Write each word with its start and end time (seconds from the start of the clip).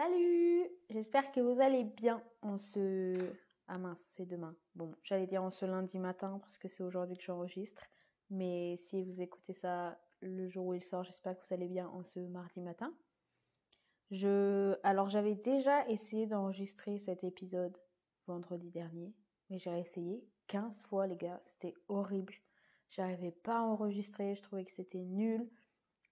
Salut 0.00 0.70
J'espère 0.90 1.32
que 1.32 1.40
vous 1.40 1.60
allez 1.60 1.82
bien 1.82 2.22
en 2.40 2.56
ce... 2.56 3.18
Ah 3.66 3.78
mince, 3.78 4.00
c'est 4.10 4.26
demain. 4.26 4.54
Bon, 4.76 4.94
j'allais 5.02 5.26
dire 5.26 5.42
en 5.42 5.50
ce 5.50 5.66
lundi 5.66 5.98
matin 5.98 6.38
parce 6.38 6.56
que 6.56 6.68
c'est 6.68 6.84
aujourd'hui 6.84 7.16
que 7.16 7.24
j'enregistre. 7.24 7.82
Mais 8.30 8.76
si 8.76 9.02
vous 9.02 9.20
écoutez 9.20 9.54
ça 9.54 9.98
le 10.20 10.48
jour 10.48 10.66
où 10.66 10.74
il 10.74 10.84
sort, 10.84 11.02
j'espère 11.02 11.36
que 11.36 11.44
vous 11.44 11.52
allez 11.52 11.66
bien 11.66 11.88
en 11.88 12.04
ce 12.04 12.20
mardi 12.20 12.60
matin. 12.60 12.94
Alors 14.84 15.08
j'avais 15.08 15.34
déjà 15.34 15.84
essayé 15.88 16.28
d'enregistrer 16.28 17.00
cet 17.00 17.24
épisode 17.24 17.76
vendredi 18.28 18.70
dernier, 18.70 19.12
mais 19.50 19.58
j'ai 19.58 19.76
essayé 19.80 20.24
15 20.46 20.80
fois 20.82 21.08
les 21.08 21.16
gars, 21.16 21.42
c'était 21.44 21.74
horrible. 21.88 22.34
J'arrivais 22.90 23.32
pas 23.32 23.58
à 23.58 23.62
enregistrer, 23.62 24.36
je 24.36 24.42
trouvais 24.42 24.64
que 24.64 24.72
c'était 24.72 25.02
nul. 25.02 25.50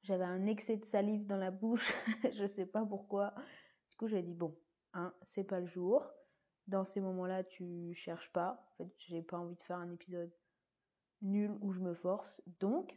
J'avais 0.03 0.25
un 0.25 0.47
excès 0.47 0.77
de 0.77 0.85
salive 0.87 1.25
dans 1.27 1.37
la 1.37 1.53
bouche, 1.53 1.95
je 2.33 2.49
sais 2.49 2.67
pas 2.67 2.85
pourquoi. 2.85 3.33
Du 3.97 4.01
coup, 4.01 4.09
j'ai 4.09 4.23
dit 4.23 4.35
bon, 4.35 4.55
hein, 4.93 5.15
c'est 5.23 5.45
pas 5.45 5.59
le 5.59 5.67
jour. 5.67 6.07
Dans 6.67 6.85
ces 6.85 7.01
moments-là, 7.01 7.45
tu 7.45 7.95
cherches 7.95 8.31
pas. 8.31 8.69
En 8.69 8.77
fait, 8.77 8.93
j'ai 8.99 9.23
pas 9.23 9.39
envie 9.39 9.57
de 9.57 9.63
faire 9.63 9.79
un 9.79 9.91
épisode 9.91 10.31
nul 11.23 11.57
où 11.63 11.73
je 11.73 11.81
me 11.81 11.95
force. 11.95 12.43
Donc, 12.61 12.95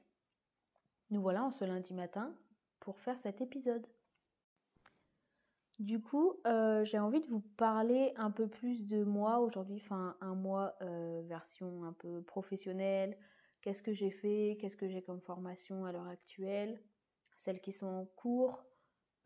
nous 1.10 1.22
voilà 1.22 1.46
en 1.46 1.52
ce 1.52 1.64
lundi 1.64 1.94
matin 1.94 2.36
pour 2.82 3.00
faire 3.00 3.18
cet 3.18 3.40
épisode. 3.40 3.88
Du 5.80 6.02
coup, 6.02 6.34
euh, 6.46 6.84
j'ai 6.84 7.00
envie 7.00 7.22
de 7.22 7.28
vous 7.28 7.40
parler 7.40 8.12
un 8.18 8.30
peu 8.30 8.50
plus 8.50 8.86
de 8.86 9.06
moi 9.06 9.40
aujourd'hui, 9.40 9.80
enfin 9.82 10.18
un 10.20 10.36
mois 10.36 10.76
euh, 10.82 11.22
version 11.28 11.86
un 11.86 11.94
peu 11.94 12.22
professionnelle. 12.24 13.18
Qu'est-ce 13.62 13.82
que 13.82 13.94
j'ai 13.94 14.12
fait, 14.12 14.58
qu'est-ce 14.60 14.76
que 14.76 14.90
j'ai 14.90 15.02
comme 15.02 15.22
formation 15.22 15.86
à 15.86 15.94
l'heure 15.94 16.10
actuelle, 16.10 16.84
celles 17.38 17.62
qui 17.62 17.72
sont 17.72 17.88
en 17.88 18.06
cours, 18.18 18.66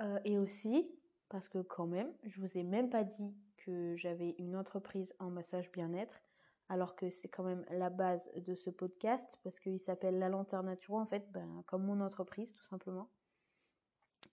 euh, 0.02 0.20
et 0.23 0.38
aussi 0.38 0.92
parce 1.34 1.50
que 1.50 1.62
quand 1.64 1.88
même, 1.88 2.14
je 2.26 2.40
vous 2.40 2.58
ai 2.60 2.62
même 2.62 2.92
pas 2.92 3.04
dit 3.04 3.34
que 3.58 3.95
j'avais 3.98 4.36
une 4.38 4.56
entreprise 4.56 5.16
en 5.17 5.31
massage 5.31 5.72
bien-être, 5.72 6.22
alors 6.70 6.95
que 6.95 7.09
c'est 7.09 7.28
quand 7.28 7.42
même 7.42 7.66
la 7.72 7.89
base 7.89 8.30
de 8.36 8.53
ce 8.53 8.70
podcast, 8.70 9.39
parce 9.44 9.59
qu'il 9.59 9.80
s'appelle 9.80 10.20
La 10.20 10.30
Lanterne 10.30 10.67
Naturo, 10.67 11.00
en 11.00 11.08
fait, 11.08 11.28
ben, 11.31 11.64
comme 11.66 11.86
mon 11.86 12.02
entreprise, 12.02 12.54
tout 12.54 12.66
simplement. 12.66 13.09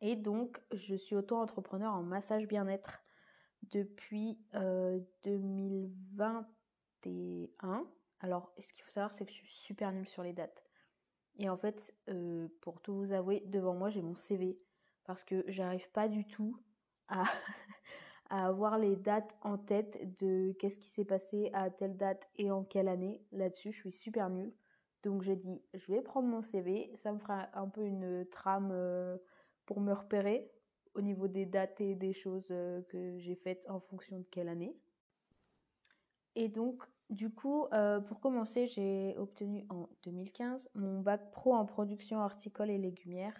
Et 0.03 0.15
donc, 0.15 0.61
je 0.73 0.95
suis 0.95 1.17
auto-entrepreneur 1.17 1.91
en 1.91 2.03
massage 2.03 2.47
bien-être 2.47 3.03
depuis 3.62 4.39
euh, 4.55 5.01
2021. 5.25 7.87
Alors, 8.21 8.53
ce 8.59 8.71
qu'il 8.75 8.84
faut 8.84 8.91
savoir, 8.91 9.15
c'est 9.15 9.25
que 9.25 9.33
je 9.33 9.39
suis 9.39 9.56
super 9.56 9.91
nulle 9.91 10.06
sur 10.06 10.23
les 10.23 10.34
dates. 10.34 10.67
Et 11.39 11.48
en 11.48 11.56
fait, 11.56 11.95
euh, 12.11 12.48
pour 12.61 12.83
tout 12.83 12.95
vous 12.95 13.12
avouer, 13.12 13.41
devant 13.47 13.73
moi, 13.73 13.89
j'ai 13.89 14.03
mon 14.03 14.17
CV. 14.17 14.61
Parce 15.05 15.25
que 15.25 15.43
j'arrive 15.48 15.91
pas 15.93 16.06
du 16.06 16.27
tout 16.27 16.61
à, 18.30 18.47
avoir 18.47 18.78
les 18.78 18.97
dates 18.97 19.34
en 19.42 19.58
tête 19.58 20.19
de 20.19 20.53
qu'est-ce 20.58 20.77
qui 20.77 20.89
s'est 20.89 21.05
passé 21.05 21.50
à 21.53 21.70
telle 21.70 21.97
date 21.97 22.28
et 22.36 22.50
en 22.50 22.64
quelle 22.64 22.89
année. 22.89 23.20
Là-dessus, 23.33 23.72
je 23.72 23.78
suis 23.78 23.92
super 23.92 24.30
nulle. 24.30 24.53
Donc, 25.03 25.22
j'ai 25.22 25.36
dit, 25.36 25.62
je 25.75 25.92
vais 25.92 26.03
prendre 26.03 26.28
mon 26.28 26.42
CV. 26.42 26.91
Ça 26.94 27.12
me 27.12 27.19
fera 27.19 27.48
un 27.55 27.69
peu 27.69 27.84
une 27.84 28.27
trame 28.31 28.70
euh, 28.72 29.16
pour 29.66 29.81
me 29.81 29.92
repérer 29.92 30.50
au 30.94 31.00
niveau 31.00 31.28
des 31.28 31.47
dates 31.47 31.81
et 31.81 31.94
des 31.94 32.12
choses 32.12 32.48
euh, 32.50 32.83
que 32.88 33.19
j'ai 33.19 33.36
faites 33.36 33.64
en 33.69 33.81
fonction 33.81 34.19
de 34.19 34.25
quelle 34.31 34.48
année. 34.48 34.77
Et 36.36 36.48
donc, 36.48 36.84
du 37.11 37.31
coup, 37.31 37.66
euh, 37.72 38.00
pour 38.00 38.20
commencer, 38.20 38.66
j'ai 38.66 39.16
obtenu 39.19 39.66
en 39.69 39.88
2015 40.05 40.70
mon 40.75 41.00
bac 41.00 41.31
pro 41.33 41.55
en 41.55 41.66
production 41.66 42.19
horticole 42.19 42.70
et 42.70 42.78
légumière. 42.78 43.34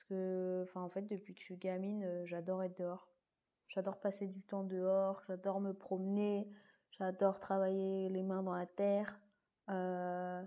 Parce 0.00 0.08
que, 0.08 0.62
enfin, 0.62 0.80
en 0.80 0.88
fait, 0.88 1.02
depuis 1.02 1.34
que 1.34 1.40
je 1.40 1.44
suis 1.44 1.56
gamine, 1.56 2.04
euh, 2.04 2.24
j'adore 2.24 2.62
être 2.62 2.78
dehors. 2.78 3.06
J'adore 3.68 4.00
passer 4.00 4.26
du 4.26 4.40
temps 4.42 4.64
dehors, 4.64 5.20
j'adore 5.26 5.60
me 5.60 5.74
promener, 5.74 6.48
j'adore 6.92 7.38
travailler 7.38 8.08
les 8.08 8.22
mains 8.22 8.42
dans 8.42 8.54
la 8.54 8.66
terre. 8.66 9.20
Euh... 9.68 10.42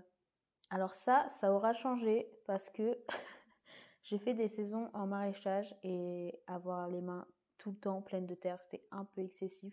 Alors 0.70 0.94
ça, 0.94 1.28
ça 1.28 1.52
aura 1.52 1.72
changé 1.72 2.28
parce 2.46 2.68
que 2.70 2.98
j'ai 4.02 4.18
fait 4.18 4.34
des 4.34 4.48
saisons 4.48 4.90
en 4.92 5.06
maraîchage 5.06 5.74
et 5.84 6.42
avoir 6.48 6.88
les 6.88 7.00
mains 7.00 7.26
tout 7.58 7.70
le 7.70 7.76
temps 7.76 8.02
pleines 8.02 8.26
de 8.26 8.34
terre, 8.34 8.60
c'était 8.60 8.84
un 8.90 9.04
peu 9.04 9.20
excessif. 9.22 9.72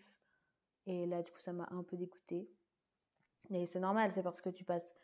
Et 0.86 1.06
là, 1.06 1.22
du 1.22 1.32
coup, 1.32 1.40
ça 1.40 1.52
m'a 1.52 1.68
un 1.72 1.82
peu 1.82 1.96
dégoûté. 1.96 2.48
Et 3.50 3.66
c'est 3.66 3.80
normal, 3.80 4.12
c'est 4.14 4.22
parce 4.22 4.40
que 4.40 4.50
tu 4.50 4.64
passes 4.64 4.94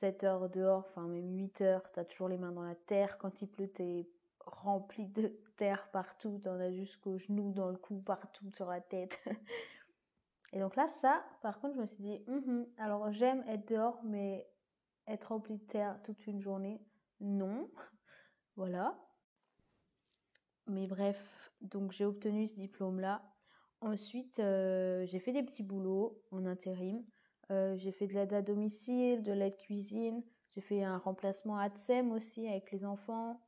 7 0.00 0.24
heures 0.24 0.50
dehors, 0.50 0.84
enfin 0.88 1.06
même 1.06 1.36
8 1.36 1.60
heures, 1.60 1.92
tu 1.92 2.00
as 2.00 2.04
toujours 2.04 2.28
les 2.28 2.38
mains 2.38 2.52
dans 2.52 2.64
la 2.64 2.74
terre. 2.74 3.16
Quand 3.18 3.40
il 3.40 3.48
pleut, 3.48 3.70
tu 3.72 3.82
es 3.82 4.08
rempli 4.46 5.06
de 5.06 5.28
terre 5.56 5.88
partout, 5.92 6.40
tu 6.42 6.48
en 6.48 6.60
as 6.60 6.72
jusqu'aux 6.72 7.18
genoux, 7.18 7.52
dans 7.52 7.70
le 7.70 7.76
cou, 7.76 8.00
partout 8.00 8.50
sur 8.50 8.68
la 8.68 8.80
tête. 8.80 9.18
Et 10.52 10.60
donc 10.60 10.76
là, 10.76 10.88
ça, 11.00 11.24
par 11.42 11.60
contre, 11.60 11.74
je 11.74 11.80
me 11.80 11.86
suis 11.86 12.02
dit, 12.02 12.18
mm 12.26 12.38
-hmm, 12.38 12.66
alors 12.78 13.10
j'aime 13.12 13.44
être 13.48 13.68
dehors, 13.68 14.00
mais 14.04 14.48
être 15.06 15.28
rempli 15.28 15.56
de 15.58 15.64
terre 15.64 16.00
toute 16.04 16.26
une 16.26 16.40
journée, 16.40 16.80
non. 17.20 17.70
voilà. 18.56 18.96
Mais 20.66 20.86
bref, 20.86 21.20
donc 21.60 21.92
j'ai 21.92 22.04
obtenu 22.04 22.46
ce 22.48 22.54
diplôme-là. 22.54 23.22
Ensuite, 23.80 24.38
euh, 24.38 25.04
j'ai 25.06 25.18
fait 25.18 25.32
des 25.32 25.42
petits 25.42 25.62
boulots 25.62 26.22
en 26.30 26.46
intérim. 26.46 27.04
Euh, 27.50 27.76
j'ai 27.76 27.92
fait 27.92 28.06
de 28.06 28.14
l'aide 28.14 28.32
à 28.32 28.40
domicile, 28.40 29.22
de 29.22 29.32
l'aide 29.32 29.56
cuisine. 29.58 30.22
J'ai 30.54 30.62
fait 30.62 30.82
un 30.82 30.98
remplacement 30.98 31.58
à 31.58 31.68
TSEM 31.68 32.12
aussi 32.12 32.48
avec 32.48 32.70
les 32.72 32.84
enfants. 32.84 33.40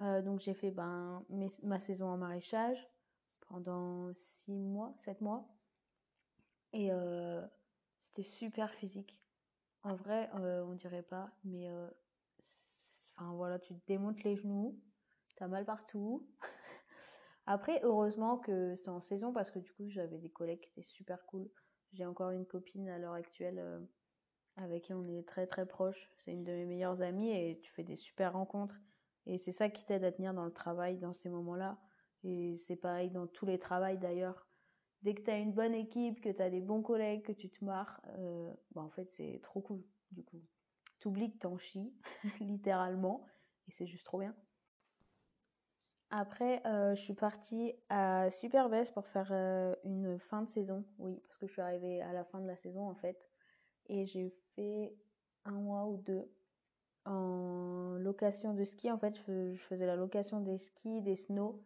Euh, 0.00 0.22
donc 0.22 0.40
j'ai 0.40 0.54
fait 0.54 0.70
ben, 0.70 1.24
ma 1.62 1.78
saison 1.78 2.08
en 2.08 2.16
maraîchage 2.16 2.88
pendant 3.48 4.12
6 4.14 4.52
mois, 4.52 4.94
7 5.04 5.20
mois. 5.20 5.48
Et 6.72 6.90
euh, 6.90 7.44
c'était 7.98 8.22
super 8.22 8.72
physique. 8.74 9.22
En 9.82 9.94
vrai, 9.94 10.30
euh, 10.36 10.64
on 10.64 10.74
dirait 10.74 11.02
pas, 11.02 11.30
mais 11.44 11.68
enfin 13.16 13.32
voilà, 13.34 13.58
tu 13.58 13.74
te 13.74 13.86
démontes 13.86 14.22
les 14.24 14.36
genoux, 14.36 14.80
t'as 15.36 15.46
mal 15.46 15.64
partout. 15.64 16.26
Après, 17.46 17.80
heureusement 17.82 18.38
que 18.38 18.74
c'était 18.74 18.88
en 18.88 19.00
saison 19.00 19.32
parce 19.32 19.50
que 19.50 19.58
du 19.58 19.70
coup, 19.72 19.88
j'avais 19.90 20.18
des 20.18 20.30
collègues 20.30 20.60
qui 20.60 20.70
étaient 20.70 20.88
super 20.88 21.24
cool. 21.26 21.50
J'ai 21.92 22.06
encore 22.06 22.30
une 22.30 22.46
copine 22.46 22.88
à 22.88 22.98
l'heure 22.98 23.12
actuelle 23.12 23.58
euh, 23.58 23.78
avec 24.56 24.84
qui 24.84 24.94
on 24.94 25.06
est 25.06 25.26
très 25.28 25.46
très 25.46 25.66
proche. 25.66 26.10
C'est 26.18 26.32
une 26.32 26.44
de 26.44 26.52
mes 26.52 26.64
meilleures 26.64 27.02
amies 27.02 27.30
et 27.30 27.60
tu 27.60 27.70
fais 27.72 27.84
des 27.84 27.96
super 27.96 28.32
rencontres. 28.32 28.80
Et 29.26 29.38
c'est 29.38 29.52
ça 29.52 29.68
qui 29.68 29.84
t'aide 29.84 30.04
à 30.04 30.12
tenir 30.12 30.34
dans 30.34 30.44
le 30.44 30.52
travail 30.52 30.98
dans 30.98 31.12
ces 31.12 31.28
moments-là. 31.28 31.78
Et 32.24 32.56
c'est 32.56 32.76
pareil 32.76 33.10
dans 33.10 33.26
tous 33.26 33.46
les 33.46 33.58
travails 33.58 33.98
d'ailleurs. 33.98 34.46
Dès 35.02 35.14
que 35.14 35.22
tu 35.22 35.30
as 35.30 35.38
une 35.38 35.52
bonne 35.52 35.74
équipe, 35.74 36.20
que 36.20 36.30
tu 36.30 36.42
as 36.42 36.50
des 36.50 36.60
bons 36.60 36.82
collègues, 36.82 37.22
que 37.22 37.32
tu 37.32 37.50
te 37.50 37.64
marres, 37.64 38.00
euh, 38.18 38.52
bah 38.74 38.80
en 38.80 38.90
fait 38.90 39.10
c'est 39.12 39.40
trop 39.42 39.60
cool 39.60 39.84
du 40.12 40.24
coup. 40.24 40.42
T'oublies 41.00 41.32
que 41.32 41.38
t'en 41.38 41.58
chies, 41.58 41.92
littéralement, 42.40 43.26
et 43.68 43.72
c'est 43.72 43.86
juste 43.86 44.06
trop 44.06 44.18
bien. 44.18 44.34
Après, 46.08 46.64
euh, 46.64 46.94
je 46.94 47.02
suis 47.02 47.14
partie 47.14 47.74
à 47.88 48.30
Superbest 48.30 48.94
pour 48.94 49.06
faire 49.08 49.28
euh, 49.32 49.74
une 49.84 50.18
fin 50.18 50.42
de 50.42 50.48
saison. 50.48 50.84
Oui, 50.98 51.20
parce 51.24 51.36
que 51.38 51.46
je 51.46 51.52
suis 51.52 51.60
arrivée 51.60 52.00
à 52.02 52.12
la 52.12 52.24
fin 52.24 52.40
de 52.40 52.46
la 52.46 52.56
saison 52.56 52.88
en 52.88 52.94
fait. 52.94 53.28
Et 53.88 54.06
j'ai 54.06 54.30
fait 54.54 54.96
un 55.44 55.52
mois 55.52 55.86
ou 55.86 55.96
deux 55.98 56.30
en 57.04 57.96
location 57.98 58.54
de 58.54 58.64
ski. 58.64 58.90
En 58.90 58.98
fait, 58.98 59.20
je, 59.26 59.56
faisais 59.56 59.86
la 59.86 59.96
location 59.96 60.40
des 60.40 60.58
skis, 60.58 61.02
des 61.02 61.16
snows, 61.16 61.62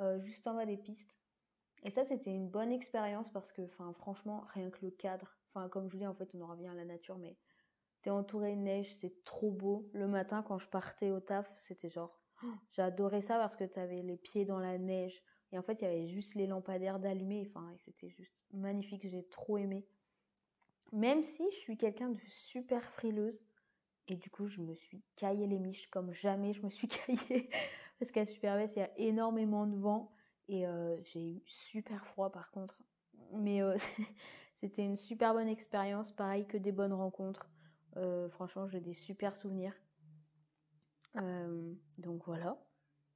euh, 0.00 0.20
juste 0.20 0.46
en 0.46 0.54
bas 0.54 0.66
des 0.66 0.76
pistes. 0.76 1.14
Et 1.84 1.90
ça, 1.90 2.04
c'était 2.04 2.32
une 2.32 2.48
bonne 2.48 2.72
expérience 2.72 3.30
parce 3.30 3.52
que, 3.52 3.62
enfin, 3.62 3.92
franchement, 3.94 4.44
rien 4.54 4.70
que 4.70 4.84
le 4.84 4.90
cadre. 4.90 5.36
Enfin, 5.52 5.68
comme 5.68 5.86
je 5.86 5.92
vous 5.92 5.98
dis, 5.98 6.06
en 6.06 6.14
fait, 6.14 6.28
on 6.34 6.40
en 6.42 6.48
revient 6.48 6.68
à 6.68 6.74
la 6.74 6.84
nature, 6.84 7.18
mais 7.18 7.36
t'es 8.02 8.10
entouré 8.10 8.56
de 8.56 8.60
neige, 8.60 8.92
c'est 9.00 9.24
trop 9.24 9.50
beau. 9.50 9.88
Le 9.92 10.08
matin, 10.08 10.42
quand 10.42 10.58
je 10.58 10.68
partais 10.68 11.10
au 11.10 11.20
taf, 11.20 11.50
c'était 11.56 11.90
genre 11.90 12.18
j'ai 12.72 12.82
adoré 12.82 13.20
ça 13.22 13.36
parce 13.38 13.56
que 13.56 13.64
tu 13.64 13.78
avais 13.78 14.02
les 14.02 14.16
pieds 14.16 14.44
dans 14.44 14.60
la 14.60 14.78
neige. 14.78 15.22
Et 15.52 15.58
en 15.58 15.62
fait, 15.62 15.80
il 15.80 15.84
y 15.84 15.88
avait 15.88 16.08
juste 16.08 16.34
les 16.34 16.46
lampadaires 16.46 16.98
d'allumés. 16.98 17.48
Enfin, 17.48 17.74
c'était 17.84 18.10
juste 18.10 18.34
magnifique. 18.52 19.08
J'ai 19.08 19.26
trop 19.28 19.58
aimé. 19.58 19.86
Même 20.92 21.22
si 21.22 21.44
je 21.50 21.56
suis 21.56 21.76
quelqu'un 21.76 22.10
de 22.10 22.20
super 22.28 22.84
frileuse. 22.92 23.40
Et 24.08 24.16
du 24.16 24.30
coup, 24.30 24.48
je 24.48 24.60
me 24.60 24.74
suis 24.74 25.02
caillé 25.16 25.46
les 25.46 25.58
miches 25.58 25.88
comme 25.90 26.12
jamais 26.12 26.54
je 26.54 26.62
me 26.62 26.70
suis 26.70 26.88
caillée. 27.06 27.50
parce 27.98 28.10
qu'à 28.10 28.24
Superbest, 28.24 28.76
il 28.76 28.80
y 28.80 28.82
a 28.82 28.90
énormément 28.98 29.66
de 29.66 29.76
vent. 29.76 30.12
Et 30.48 30.66
euh, 30.66 30.96
j'ai 31.04 31.32
eu 31.32 31.42
super 31.44 32.06
froid 32.06 32.32
par 32.32 32.50
contre. 32.50 32.78
Mais 33.32 33.62
euh, 33.62 33.76
c'était 34.60 34.84
une 34.84 34.96
super 34.96 35.34
bonne 35.34 35.48
expérience. 35.48 36.10
Pareil 36.10 36.46
que 36.46 36.56
des 36.56 36.72
bonnes 36.72 36.94
rencontres. 36.94 37.50
Euh, 37.96 38.30
franchement, 38.30 38.66
j'ai 38.68 38.80
des 38.80 38.94
super 38.94 39.36
souvenirs. 39.36 39.74
Donc 41.96 42.22
voilà, 42.26 42.56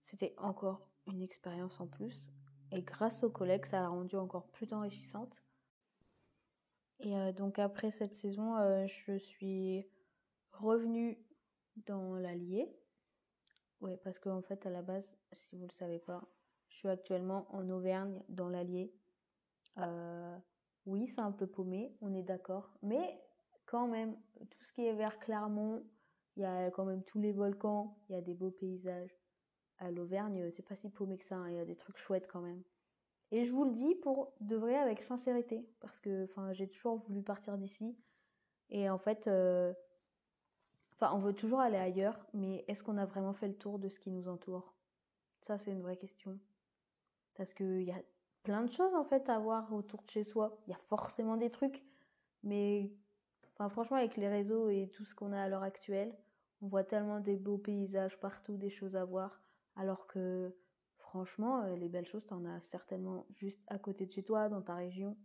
c'était 0.02 0.34
encore 0.38 0.88
une 1.06 1.22
expérience 1.22 1.78
en 1.78 1.86
plus. 1.86 2.32
Et 2.72 2.82
grâce 2.82 3.22
aux 3.22 3.30
collègues, 3.30 3.64
ça 3.64 3.78
l'a 3.78 3.88
rendu 3.88 4.16
encore 4.16 4.48
plus 4.48 4.72
enrichissante. 4.72 5.44
Et 6.98 7.14
donc 7.34 7.60
après 7.60 7.92
cette 7.92 8.16
saison, 8.16 8.56
je 8.88 9.18
suis 9.18 9.86
revenue 10.52 11.18
dans 11.86 12.14
l'Allier. 12.16 12.68
Ouais, 13.80 13.96
parce 13.96 14.18
qu'en 14.18 14.42
fait, 14.42 14.64
à 14.66 14.70
la 14.70 14.82
base, 14.82 15.04
si 15.32 15.56
vous 15.56 15.62
ne 15.62 15.68
le 15.68 15.74
savez 15.74 15.98
pas, 15.98 16.22
Je 16.68 16.76
suis 16.76 16.88
actuellement 16.88 17.46
en 17.50 17.68
Auvergne, 17.68 18.22
dans 18.28 18.48
l'Allier. 18.48 18.94
Euh, 19.78 20.38
oui, 20.86 21.06
c'est 21.08 21.20
un 21.20 21.32
peu 21.32 21.46
paumé, 21.46 21.96
on 22.00 22.14
est 22.14 22.22
d'accord. 22.22 22.72
Mais 22.82 23.20
quand 23.66 23.88
même, 23.88 24.16
tout 24.50 24.62
ce 24.62 24.72
qui 24.72 24.86
est 24.86 24.94
vers 24.94 25.18
Clermont, 25.18 25.84
il 26.36 26.42
y 26.42 26.46
a 26.46 26.70
quand 26.70 26.84
même 26.84 27.04
tous 27.04 27.20
les 27.20 27.32
volcans, 27.32 27.98
il 28.08 28.12
y 28.12 28.18
a 28.18 28.22
des 28.22 28.34
beaux 28.34 28.50
paysages. 28.50 29.14
À 29.78 29.90
l'Auvergne, 29.90 30.50
c'est 30.52 30.66
pas 30.66 30.76
si 30.76 30.88
paumé 30.88 31.18
que 31.18 31.24
ça, 31.24 31.36
hein, 31.36 31.50
il 31.50 31.56
y 31.56 31.60
a 31.60 31.64
des 31.64 31.76
trucs 31.76 31.98
chouettes 31.98 32.26
quand 32.26 32.40
même. 32.40 32.62
Et 33.32 33.44
je 33.44 33.52
vous 33.52 33.64
le 33.64 33.72
dis 33.72 33.94
pour 33.96 34.34
de 34.40 34.56
vrai 34.56 34.76
avec 34.76 35.02
sincérité, 35.02 35.66
parce 35.80 35.98
que 36.00 36.28
j'ai 36.52 36.68
toujours 36.68 36.98
voulu 36.98 37.22
partir 37.22 37.58
d'ici. 37.58 37.96
Et 38.68 38.88
en 38.88 38.98
fait, 38.98 39.26
euh, 39.26 39.72
enfin, 40.94 41.12
on 41.14 41.18
veut 41.18 41.34
toujours 41.34 41.60
aller 41.60 41.76
ailleurs, 41.76 42.18
mais 42.34 42.64
est-ce 42.68 42.82
qu'on 42.82 42.98
a 42.98 43.06
vraiment 43.06 43.34
fait 43.34 43.48
le 43.48 43.56
tour 43.56 43.78
de 43.78 43.88
ce 43.88 43.98
qui 44.00 44.10
nous 44.10 44.28
entoure? 44.28 44.74
Ça, 45.42 45.58
c'est 45.58 45.72
une 45.72 45.82
vraie 45.82 45.96
question. 45.96 46.38
Parce 47.34 47.54
qu'il 47.54 47.82
y 47.82 47.90
a 47.90 48.00
plein 48.42 48.62
de 48.62 48.72
choses 48.72 48.94
en 48.94 49.04
fait 49.04 49.28
à 49.28 49.38
voir 49.38 49.72
autour 49.72 50.02
de 50.02 50.10
chez 50.10 50.24
soi. 50.24 50.58
Il 50.66 50.70
y 50.70 50.74
a 50.74 50.78
forcément 50.78 51.36
des 51.36 51.50
trucs, 51.50 51.82
mais 52.42 52.92
enfin, 53.54 53.68
franchement, 53.68 53.96
avec 53.96 54.16
les 54.16 54.28
réseaux 54.28 54.68
et 54.68 54.90
tout 54.92 55.04
ce 55.04 55.14
qu'on 55.14 55.32
a 55.32 55.40
à 55.40 55.48
l'heure 55.48 55.62
actuelle, 55.62 56.14
on 56.60 56.68
voit 56.68 56.84
tellement 56.84 57.20
des 57.20 57.36
beaux 57.36 57.58
paysages 57.58 58.18
partout, 58.20 58.56
des 58.56 58.70
choses 58.70 58.96
à 58.96 59.04
voir, 59.04 59.40
alors 59.76 60.06
que 60.06 60.54
franchement, 60.96 61.62
euh, 61.62 61.76
les 61.76 61.88
belles 61.88 62.06
choses, 62.06 62.26
t'en 62.26 62.44
as 62.44 62.60
certainement 62.62 63.26
juste 63.34 63.62
à 63.66 63.78
côté 63.78 64.06
de 64.06 64.12
chez 64.12 64.22
toi, 64.22 64.48
dans 64.48 64.62
ta 64.62 64.74
région. 64.74 65.16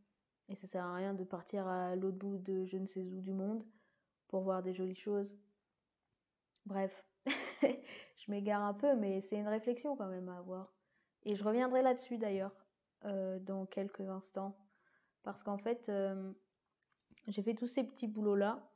Et 0.49 0.55
ça 0.55 0.67
sert 0.67 0.83
à 0.83 0.95
rien 0.95 1.13
de 1.13 1.23
partir 1.23 1.67
à 1.67 1.95
l'autre 1.95 2.17
bout 2.17 2.37
de 2.39 2.65
je 2.65 2.77
ne 2.77 2.85
sais 2.87 3.01
où 3.01 3.21
du 3.21 3.33
monde 3.33 3.63
pour 4.27 4.41
voir 4.41 4.63
des 4.63 4.73
jolies 4.73 4.95
choses. 4.95 5.35
Bref, 6.67 7.01
je 7.61 8.29
m'égare 8.29 8.61
un 8.61 8.73
peu, 8.73 8.93
mais 8.97 9.21
c'est 9.21 9.37
une 9.37 9.47
réflexion 9.47 9.95
quand 9.95 10.07
même 10.07 10.27
à 10.27 10.39
avoir. 10.39 10.73
Et 11.23 11.33
je 11.35 11.43
reviendrai 11.43 11.81
là-dessus 11.81 12.17
d'ailleurs 12.17 12.51
euh, 13.05 13.39
dans 13.39 13.65
quelques 13.65 14.01
instants. 14.01 14.57
Parce 15.23 15.43
qu'en 15.43 15.57
fait, 15.57 15.87
euh, 15.87 16.33
j'ai 17.27 17.41
fait 17.41 17.55
tous 17.55 17.67
ces 17.67 17.85
petits 17.85 18.07
boulots-là. 18.07 18.69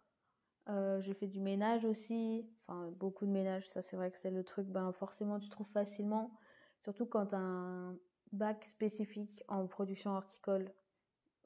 Euh, 0.69 1.01
j'ai 1.01 1.13
fait 1.13 1.27
du 1.27 1.41
ménage 1.41 1.83
aussi, 1.83 2.49
enfin 2.67 2.91
beaucoup 2.91 3.25
de 3.25 3.31
ménage, 3.31 3.67
ça 3.67 3.81
c'est 3.81 3.95
vrai 3.97 4.11
que 4.11 4.17
c'est 4.19 4.29
le 4.29 4.43
truc, 4.43 4.67
ben 4.67 4.91
forcément 4.93 5.39
tu 5.39 5.49
trouves 5.49 5.71
facilement, 5.71 6.37
surtout 6.81 7.07
quand 7.07 7.25
tu 7.25 7.35
as 7.35 7.39
un 7.39 7.97
bac 8.31 8.63
spécifique 8.65 9.43
en 9.47 9.65
production 9.65 10.11
horticole. 10.11 10.71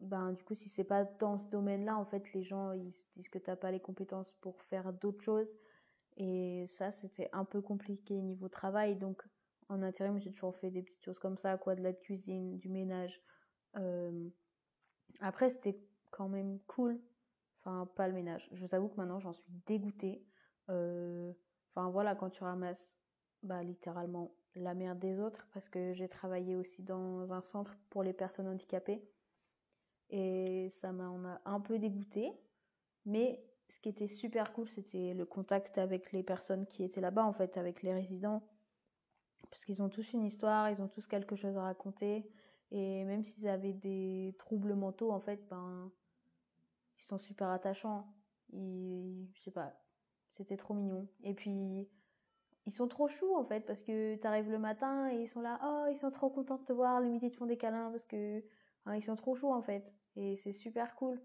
Ben 0.02 0.34
du 0.34 0.44
coup 0.44 0.54
si 0.54 0.68
c'est 0.68 0.84
pas 0.84 1.06
dans 1.06 1.38
ce 1.38 1.48
domaine-là, 1.48 1.96
en 1.98 2.06
fait 2.06 2.34
les 2.34 2.44
gens 2.44 2.74
ils 2.74 2.92
se 2.92 3.06
disent 3.14 3.30
que 3.30 3.40
t'as 3.40 3.56
pas 3.56 3.72
les 3.72 3.80
compétences 3.80 4.30
pour 4.42 4.62
faire 4.64 4.92
d'autres 4.92 5.24
choses. 5.24 5.56
Et 6.18 6.66
ça 6.68 6.92
c'était 6.92 7.30
un 7.34 7.46
peu 7.46 7.62
compliqué 7.62 8.22
niveau 8.22 8.50
travail, 8.50 8.96
donc 8.96 9.24
en 9.70 9.82
intérim, 9.82 10.20
j'ai 10.20 10.32
toujours 10.32 10.56
fait 10.56 10.70
des 10.70 10.84
petites 10.84 11.04
choses 11.04 11.20
comme 11.20 11.38
ça, 11.38 11.58
quoi, 11.58 11.76
de 11.76 11.82
la 11.82 11.94
cuisine, 11.94 12.58
du 12.58 12.70
ménage. 12.70 13.22
Euh, 13.78 14.30
après, 15.22 15.50
c'était 15.50 15.80
quand 16.12 16.30
même 16.30 16.60
cool. 16.68 17.00
Enfin, 17.62 17.90
pas 17.96 18.08
le 18.08 18.14
ménage. 18.14 18.48
Je 18.52 18.64
vous 18.64 18.76
avoue 18.76 18.90
que 18.90 18.98
maintenant, 18.98 19.20
j'en 19.20 19.34
suis 19.34 19.52
dégoûtée. 19.66 20.24
Euh, 20.70 21.34
enfin, 21.74 21.90
voilà, 21.90 22.16
quand 22.16 22.30
tu 22.30 22.44
ramasses, 22.44 22.88
bah, 23.42 23.64
littéralement, 23.64 24.36
la 24.54 24.74
merde 24.76 25.00
des 25.00 25.20
autres, 25.20 25.48
parce 25.52 25.68
que 25.68 25.94
j'ai 25.94 26.08
travaillé 26.08 26.56
aussi 26.56 26.84
dans 26.84 27.34
un 27.34 27.42
centre 27.42 27.76
pour 27.90 28.04
les 28.04 28.14
personnes 28.14 28.48
handicapées. 28.48 29.04
Et 30.10 30.70
ça 30.70 30.92
m'en 30.92 31.26
a 31.28 31.42
un 31.46 31.60
peu 31.60 31.80
dégoûté. 31.80 32.32
Mais 33.06 33.44
ce 33.70 33.80
qui 33.80 33.90
était 33.90 34.08
super 34.08 34.54
cool, 34.54 34.70
c'était 34.70 35.14
le 35.14 35.26
contact 35.26 35.78
avec 35.78 36.12
les 36.12 36.24
personnes 36.24 36.66
qui 36.66 36.84
étaient 36.84 37.02
là-bas, 37.02 37.26
en 37.26 37.34
fait, 37.34 37.58
avec 37.58 37.84
les 37.84 37.94
résidents 37.94 38.42
parce 39.56 39.64
qu'ils 39.64 39.82
ont 39.82 39.88
tous 39.88 40.12
une 40.12 40.26
histoire, 40.26 40.70
ils 40.70 40.82
ont 40.82 40.90
tous 40.90 41.08
quelque 41.08 41.38
chose 41.38 41.56
à 41.58 41.64
raconter. 41.64 42.30
Et 42.72 43.06
même 43.06 43.24
s'ils 43.24 43.48
avaient 43.48 43.72
des 43.72 44.36
troubles 44.38 44.74
mentaux, 44.76 45.12
en 45.12 45.22
fait, 45.22 45.48
ben, 45.50 45.90
ils 47.00 47.04
sont 47.04 47.18
super 47.18 47.50
attachants. 47.50 48.06
Ils, 48.52 49.30
je 49.34 49.42
sais 49.44 49.54
c'était 50.32 50.58
trop 50.58 50.74
mignon. 50.74 51.08
Et 51.24 51.34
puis, 51.34 51.88
ils 52.66 52.74
sont 52.74 52.90
trop 52.90 53.08
choux, 53.08 53.34
en 53.34 53.46
fait, 53.46 53.62
parce 53.62 53.82
que 53.82 54.16
tu 54.16 54.28
arrives 54.28 54.52
le 54.52 54.60
matin 54.60 55.10
et 55.10 55.22
ils 55.22 55.28
sont 55.28 55.40
là, 55.40 55.58
oh, 55.64 55.90
ils 55.90 55.98
sont 55.98 56.12
trop 56.12 56.30
contents 56.30 56.58
de 56.58 56.66
te 56.66 56.74
voir, 56.74 57.00
le 57.00 57.08
midi, 57.08 57.28
ils 57.28 57.32
te 57.32 57.38
font 57.38 57.46
des 57.46 57.58
câlins, 57.58 57.90
parce 57.92 58.06
que, 58.06 58.44
hein, 58.86 58.96
ils 58.96 59.04
sont 59.04 59.16
trop 59.16 59.36
chauds, 59.36 59.54
en 59.54 59.62
fait. 59.62 59.90
Et 60.18 60.36
c'est 60.36 60.52
super 60.52 60.96
cool. 60.96 61.22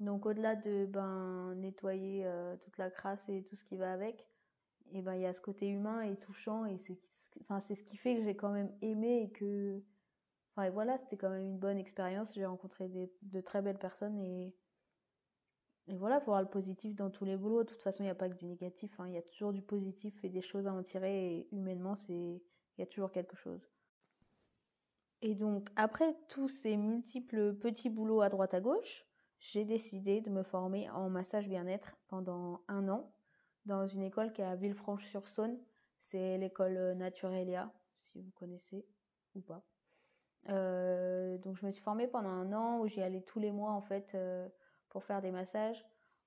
Donc, 0.00 0.26
au-delà 0.26 0.56
de, 0.56 0.86
ben, 0.86 1.54
nettoyer 1.56 2.26
euh, 2.26 2.56
toute 2.56 2.76
la 2.78 2.90
crasse 2.90 3.26
et 3.28 3.44
tout 3.44 3.56
ce 3.56 3.64
qui 3.64 3.76
va 3.76 3.92
avec, 3.92 4.26
et 4.92 5.02
ben, 5.02 5.14
il 5.14 5.22
y 5.22 5.26
a 5.26 5.32
ce 5.32 5.40
côté 5.40 5.68
humain 5.68 6.02
et 6.02 6.16
touchant, 6.16 6.66
et 6.66 6.78
c'est 6.78 6.98
enfin, 7.40 7.60
c'est 7.60 7.74
ce 7.74 7.82
qui 7.84 7.96
fait 7.96 8.16
que 8.16 8.24
j'ai 8.24 8.36
quand 8.36 8.50
même 8.50 8.72
aimé 8.82 9.22
et 9.22 9.30
que, 9.30 9.82
enfin, 10.54 10.70
voilà, 10.70 10.98
c'était 10.98 11.16
quand 11.16 11.30
même 11.30 11.42
une 11.42 11.58
bonne 11.58 11.78
expérience. 11.78 12.34
J'ai 12.34 12.46
rencontré 12.46 12.88
des, 12.88 13.10
de 13.22 13.40
très 13.40 13.62
belles 13.62 13.78
personnes 13.78 14.18
et, 14.20 14.54
et 15.88 15.96
voilà, 15.96 16.16
il 16.16 16.20
faut 16.20 16.30
voir 16.30 16.42
le 16.42 16.48
positif 16.48 16.94
dans 16.94 17.10
tous 17.10 17.24
les 17.24 17.36
boulots. 17.36 17.64
De 17.64 17.68
toute 17.68 17.82
façon, 17.82 18.02
il 18.02 18.06
n'y 18.06 18.10
a 18.10 18.14
pas 18.14 18.28
que 18.28 18.34
du 18.34 18.46
négatif, 18.46 18.98
hein. 18.98 19.08
il 19.08 19.14
y 19.14 19.18
a 19.18 19.22
toujours 19.22 19.52
du 19.52 19.62
positif 19.62 20.14
et 20.24 20.28
des 20.28 20.42
choses 20.42 20.66
à 20.66 20.72
en 20.72 20.82
tirer 20.82 21.38
et 21.38 21.48
humainement, 21.52 21.94
c'est, 21.94 22.12
il 22.12 22.78
y 22.78 22.82
a 22.82 22.86
toujours 22.86 23.12
quelque 23.12 23.36
chose. 23.36 23.68
Et 25.22 25.34
donc, 25.34 25.70
après 25.76 26.14
tous 26.28 26.48
ces 26.48 26.76
multiples 26.76 27.54
petits 27.54 27.88
boulots 27.88 28.20
à 28.20 28.28
droite 28.28 28.54
à 28.54 28.60
gauche, 28.60 29.06
j'ai 29.44 29.66
décidé 29.66 30.22
de 30.22 30.30
me 30.30 30.42
former 30.42 30.88
en 30.90 31.10
massage 31.10 31.48
bien-être 31.48 31.96
pendant 32.08 32.62
un 32.66 32.88
an 32.88 33.12
dans 33.66 33.86
une 33.86 34.02
école 34.02 34.32
qui 34.32 34.40
est 34.40 34.44
à 34.44 34.56
Villefranche-sur-Saône 34.56 35.58
c'est 36.04 36.38
l'école 36.38 36.76
euh, 36.76 36.94
Naturelia, 36.94 37.72
si 38.02 38.20
vous 38.20 38.30
connaissez 38.32 38.86
ou 39.34 39.40
pas. 39.40 39.64
Euh, 40.48 41.38
donc 41.38 41.56
je 41.56 41.66
me 41.66 41.72
suis 41.72 41.82
formée 41.82 42.06
pendant 42.06 42.28
un 42.28 42.52
an 42.52 42.80
où 42.80 42.86
j'y 42.86 43.00
allais 43.00 43.22
tous 43.22 43.40
les 43.40 43.52
mois 43.52 43.72
en 43.72 43.80
fait 43.80 44.14
euh, 44.14 44.48
pour 44.90 45.04
faire 45.04 45.22
des 45.22 45.30
massages. 45.30 45.84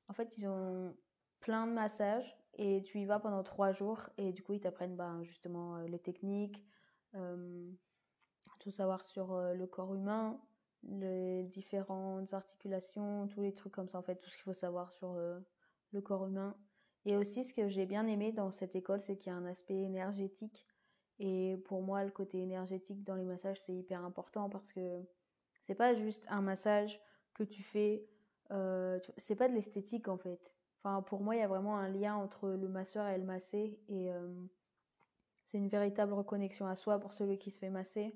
En 0.07 0.13
fait, 0.13 0.35
ils 0.37 0.47
ont 0.47 0.95
plein 1.39 1.67
de 1.67 1.73
massages 1.73 2.37
et 2.55 2.81
tu 2.83 2.99
y 2.99 3.05
vas 3.05 3.19
pendant 3.19 3.43
trois 3.43 3.71
jours 3.71 4.09
et 4.17 4.31
du 4.31 4.41
coup 4.43 4.53
ils 4.53 4.59
t'apprennent 4.59 4.95
ben, 4.95 5.23
justement 5.23 5.77
les 5.79 5.99
techniques, 5.99 6.65
tout 8.59 8.71
savoir 8.71 9.03
sur 9.03 9.37
le 9.37 9.67
corps 9.67 9.93
humain, 9.93 10.39
les 10.87 11.43
différentes 11.43 12.33
articulations, 12.33 13.27
tous 13.27 13.41
les 13.41 13.53
trucs 13.53 13.73
comme 13.73 13.89
ça 13.89 13.97
en 13.99 14.03
fait, 14.03 14.15
tout 14.15 14.29
ce 14.29 14.35
qu'il 14.35 14.43
faut 14.43 14.53
savoir 14.53 14.91
sur 14.93 15.15
le 15.91 16.01
corps 16.01 16.27
humain. 16.27 16.55
Et 17.05 17.15
aussi, 17.15 17.45
ce 17.45 17.53
que 17.53 17.69
j'ai 17.69 17.85
bien 17.85 18.05
aimé 18.07 18.33
dans 18.33 18.51
cette 18.51 18.75
école, 18.75 19.01
c'est 19.01 19.15
qu'il 19.15 19.31
y 19.31 19.35
a 19.35 19.37
un 19.37 19.45
aspect 19.45 19.81
énergétique. 19.81 20.67
Et 21.19 21.57
pour 21.65 21.81
moi, 21.81 22.03
le 22.03 22.11
côté 22.11 22.39
énergétique 22.39 23.03
dans 23.05 23.15
les 23.15 23.23
massages, 23.23 23.61
c'est 23.65 23.73
hyper 23.73 24.03
important 24.03 24.49
parce 24.49 24.71
que 24.73 25.01
c'est 25.65 25.75
pas 25.75 25.95
juste 25.95 26.25
un 26.29 26.41
massage 26.41 26.99
que 27.33 27.43
tu 27.43 27.63
fais. 27.63 28.05
Euh, 28.51 28.99
c'est 29.17 29.35
pas 29.35 29.47
de 29.47 29.53
l'esthétique 29.53 30.09
en 30.09 30.17
fait. 30.17 30.51
Enfin, 30.83 31.01
pour 31.01 31.21
moi, 31.21 31.35
il 31.35 31.39
y 31.39 31.43
a 31.43 31.47
vraiment 31.47 31.77
un 31.77 31.89
lien 31.89 32.15
entre 32.15 32.49
le 32.49 32.67
masseur 32.67 33.07
et 33.07 33.17
le 33.17 33.23
massé. 33.23 33.79
Et 33.87 34.11
euh, 34.11 34.45
c'est 35.45 35.57
une 35.57 35.69
véritable 35.69 36.13
reconnexion 36.13 36.67
à 36.67 36.75
soi 36.75 36.99
pour 36.99 37.13
celui 37.13 37.37
qui 37.37 37.51
se 37.51 37.57
fait 37.57 37.69
masser. 37.69 38.13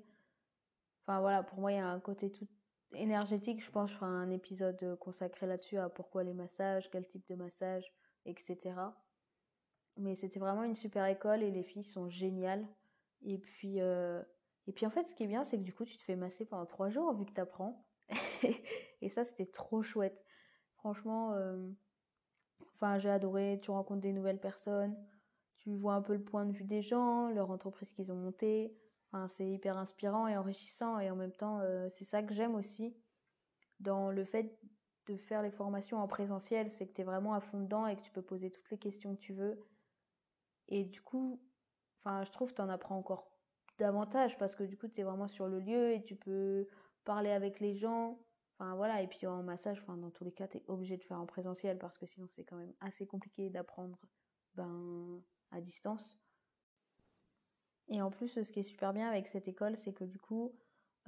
Enfin 1.02 1.20
voilà, 1.20 1.42
pour 1.42 1.58
moi, 1.60 1.72
il 1.72 1.76
y 1.76 1.78
a 1.78 1.88
un 1.88 1.98
côté 1.98 2.30
tout 2.30 2.46
énergétique. 2.94 3.62
Je 3.64 3.70
pense 3.70 3.90
que 3.90 3.94
je 3.94 3.98
ferai 3.98 4.10
un 4.10 4.30
épisode 4.30 4.96
consacré 5.00 5.46
là-dessus 5.46 5.78
à 5.78 5.88
pourquoi 5.88 6.24
les 6.24 6.34
massages, 6.34 6.90
quel 6.90 7.06
type 7.06 7.26
de 7.28 7.34
massage 7.34 7.92
etc. 8.26 8.58
Mais 9.96 10.14
c'était 10.14 10.40
vraiment 10.40 10.64
une 10.64 10.74
super 10.74 11.06
école 11.06 11.42
et 11.42 11.50
les 11.50 11.62
filles 11.62 11.84
sont 11.84 12.08
géniales. 12.08 12.66
Et 13.22 13.38
puis, 13.38 13.80
euh, 13.80 14.22
et 14.66 14.72
puis 14.72 14.86
en 14.86 14.90
fait, 14.90 15.08
ce 15.08 15.14
qui 15.14 15.24
est 15.24 15.28
bien, 15.28 15.44
c'est 15.44 15.58
que 15.58 15.62
du 15.62 15.72
coup, 15.72 15.84
tu 15.84 15.96
te 15.96 16.02
fais 16.02 16.16
masser 16.16 16.44
pendant 16.44 16.66
trois 16.66 16.88
jours 16.88 17.14
vu 17.14 17.26
que 17.26 17.32
tu 17.32 17.40
apprends. 17.40 17.86
et 19.02 19.08
ça, 19.08 19.24
c'était 19.24 19.46
trop 19.46 19.82
chouette. 19.82 20.24
Franchement, 20.76 21.32
euh, 21.34 21.68
enfin, 22.74 22.98
j'ai 22.98 23.10
adoré. 23.10 23.60
Tu 23.62 23.70
rencontres 23.70 24.00
des 24.00 24.12
nouvelles 24.12 24.40
personnes, 24.40 24.96
tu 25.58 25.74
vois 25.76 25.94
un 25.94 26.02
peu 26.02 26.14
le 26.14 26.24
point 26.24 26.46
de 26.46 26.52
vue 26.52 26.64
des 26.64 26.82
gens, 26.82 27.28
leur 27.28 27.50
entreprise 27.50 27.92
qu'ils 27.92 28.10
ont 28.10 28.16
montée. 28.16 28.74
C'est 29.28 29.46
hyper 29.46 29.76
inspirant 29.76 30.26
et 30.26 30.36
enrichissant. 30.36 30.98
Et 30.98 31.10
en 31.10 31.16
même 31.16 31.32
temps, 31.32 31.60
euh, 31.60 31.88
c'est 31.90 32.04
ça 32.04 32.22
que 32.22 32.32
j'aime 32.32 32.54
aussi 32.54 32.96
dans 33.80 34.10
le 34.10 34.24
fait 34.24 34.58
de 35.06 35.16
faire 35.16 35.42
les 35.42 35.50
formations 35.50 35.98
en 35.98 36.06
présentiel, 36.06 36.70
c'est 36.70 36.86
que 36.86 36.92
tu 36.92 37.00
es 37.00 37.04
vraiment 37.04 37.34
à 37.34 37.40
fond 37.40 37.60
dedans 37.60 37.86
et 37.86 37.96
que 37.96 38.02
tu 38.02 38.12
peux 38.12 38.22
poser 38.22 38.50
toutes 38.50 38.70
les 38.70 38.78
questions 38.78 39.16
que 39.16 39.20
tu 39.20 39.32
veux. 39.32 39.60
Et 40.68 40.84
du 40.84 41.02
coup, 41.02 41.42
enfin, 41.98 42.24
je 42.24 42.30
trouve 42.30 42.50
que 42.50 42.56
tu 42.56 42.62
en 42.62 42.68
apprends 42.68 42.96
encore 42.96 43.30
davantage 43.78 44.38
parce 44.38 44.54
que 44.54 44.62
du 44.62 44.78
coup, 44.78 44.88
tu 44.88 45.00
es 45.00 45.04
vraiment 45.04 45.28
sur 45.28 45.48
le 45.48 45.58
lieu 45.58 45.92
et 45.92 46.02
tu 46.04 46.14
peux 46.14 46.68
parler 47.04 47.30
avec 47.30 47.58
les 47.58 47.74
gens. 47.74 48.20
Enfin, 48.58 48.76
voilà. 48.76 49.02
Et 49.02 49.08
puis 49.08 49.26
en 49.26 49.42
massage, 49.42 49.84
dans 49.86 50.10
tous 50.10 50.24
les 50.24 50.32
cas, 50.32 50.46
tu 50.46 50.58
es 50.58 50.64
obligé 50.68 50.96
de 50.96 51.02
faire 51.02 51.20
en 51.20 51.26
présentiel 51.26 51.78
parce 51.78 51.98
que 51.98 52.06
sinon, 52.06 52.28
c'est 52.28 52.44
quand 52.44 52.56
même 52.56 52.74
assez 52.80 53.06
compliqué 53.06 53.50
d'apprendre 53.50 53.98
ben, 54.54 55.20
à 55.50 55.60
distance. 55.60 56.21
Et 57.88 58.00
en 58.00 58.10
plus, 58.10 58.28
ce 58.28 58.52
qui 58.52 58.60
est 58.60 58.64
super 58.64 58.92
bien 58.92 59.08
avec 59.08 59.26
cette 59.26 59.48
école, 59.48 59.76
c'est 59.76 59.92
que 59.92 60.04
du 60.04 60.18
coup, 60.18 60.54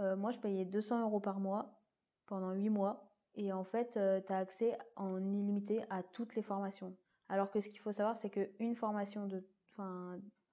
euh, 0.01 0.17
moi, 0.17 0.31
je 0.31 0.39
payais 0.39 0.65
200 0.65 1.03
euros 1.03 1.21
par 1.21 1.41
mois 1.41 1.81
pendant 2.27 2.53
8 2.53 2.71
mois. 2.71 3.11
Et 3.37 3.53
en 3.53 3.65
fait, 3.65 3.97
euh, 3.97 4.21
tu 4.21 4.33
as 4.33 4.39
accès 4.39 4.79
en 4.97 5.19
illimité 5.19 5.83
à 5.91 6.03
toutes 6.03 6.35
les 6.35 6.43
formations. 6.43 6.97
Alors 7.29 7.51
que 7.51 7.61
ce 7.61 7.69
qu'il 7.69 7.81
faut 7.81 7.93
savoir, 7.93 8.17
c'est 8.17 8.31
qu'une 8.31 8.77
formation 8.77 9.27
de, 9.27 9.45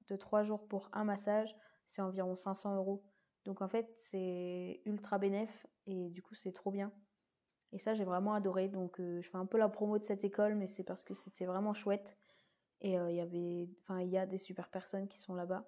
de 0.08 0.16
3 0.16 0.44
jours 0.44 0.68
pour 0.68 0.90
un 0.94 1.04
massage, 1.04 1.56
c'est 1.90 2.02
environ 2.02 2.36
500 2.36 2.76
euros. 2.78 3.04
Donc 3.46 3.62
en 3.62 3.68
fait, 3.68 3.94
c'est 4.00 4.82
ultra 4.86 5.18
bénéf 5.18 5.68
et 5.86 6.10
du 6.10 6.22
coup, 6.22 6.36
c'est 6.36 6.54
trop 6.54 6.72
bien. 6.72 6.92
Et 7.74 7.80
ça, 7.80 7.94
j'ai 7.94 8.06
vraiment 8.06 8.34
adoré. 8.34 8.68
Donc 8.70 9.00
je 9.00 9.28
fais 9.30 9.38
un 9.38 9.46
peu 9.46 9.58
la 9.58 9.70
promo 9.70 10.00
de 10.00 10.04
cette 10.04 10.24
école, 10.24 10.56
mais 10.56 10.68
c'est 10.68 10.84
parce 10.84 11.04
que 11.04 11.14
c'était 11.14 11.46
vraiment 11.46 11.74
chouette. 11.74 12.18
Et 12.80 12.94
il 12.94 13.16
y 13.16 13.20
avait, 13.20 13.70
enfin, 13.84 14.02
il 14.02 14.10
y 14.10 14.18
a 14.18 14.26
des 14.26 14.38
super 14.38 14.70
personnes 14.70 15.08
qui 15.08 15.20
sont 15.20 15.36
là-bas 15.36 15.66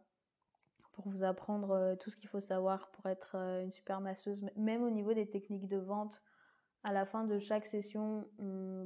pour 0.93 1.07
vous 1.09 1.23
apprendre 1.23 1.95
tout 1.99 2.09
ce 2.09 2.17
qu'il 2.17 2.29
faut 2.29 2.39
savoir 2.39 2.89
pour 2.91 3.07
être 3.07 3.35
une 3.35 3.71
super 3.71 3.99
masseuse, 4.01 4.45
même 4.55 4.83
au 4.83 4.89
niveau 4.89 5.13
des 5.13 5.27
techniques 5.27 5.67
de 5.67 5.77
vente. 5.77 6.21
À 6.85 6.91
la 6.91 7.05
fin 7.05 7.23
de 7.23 7.39
chaque 7.39 7.65
session, 7.65 8.27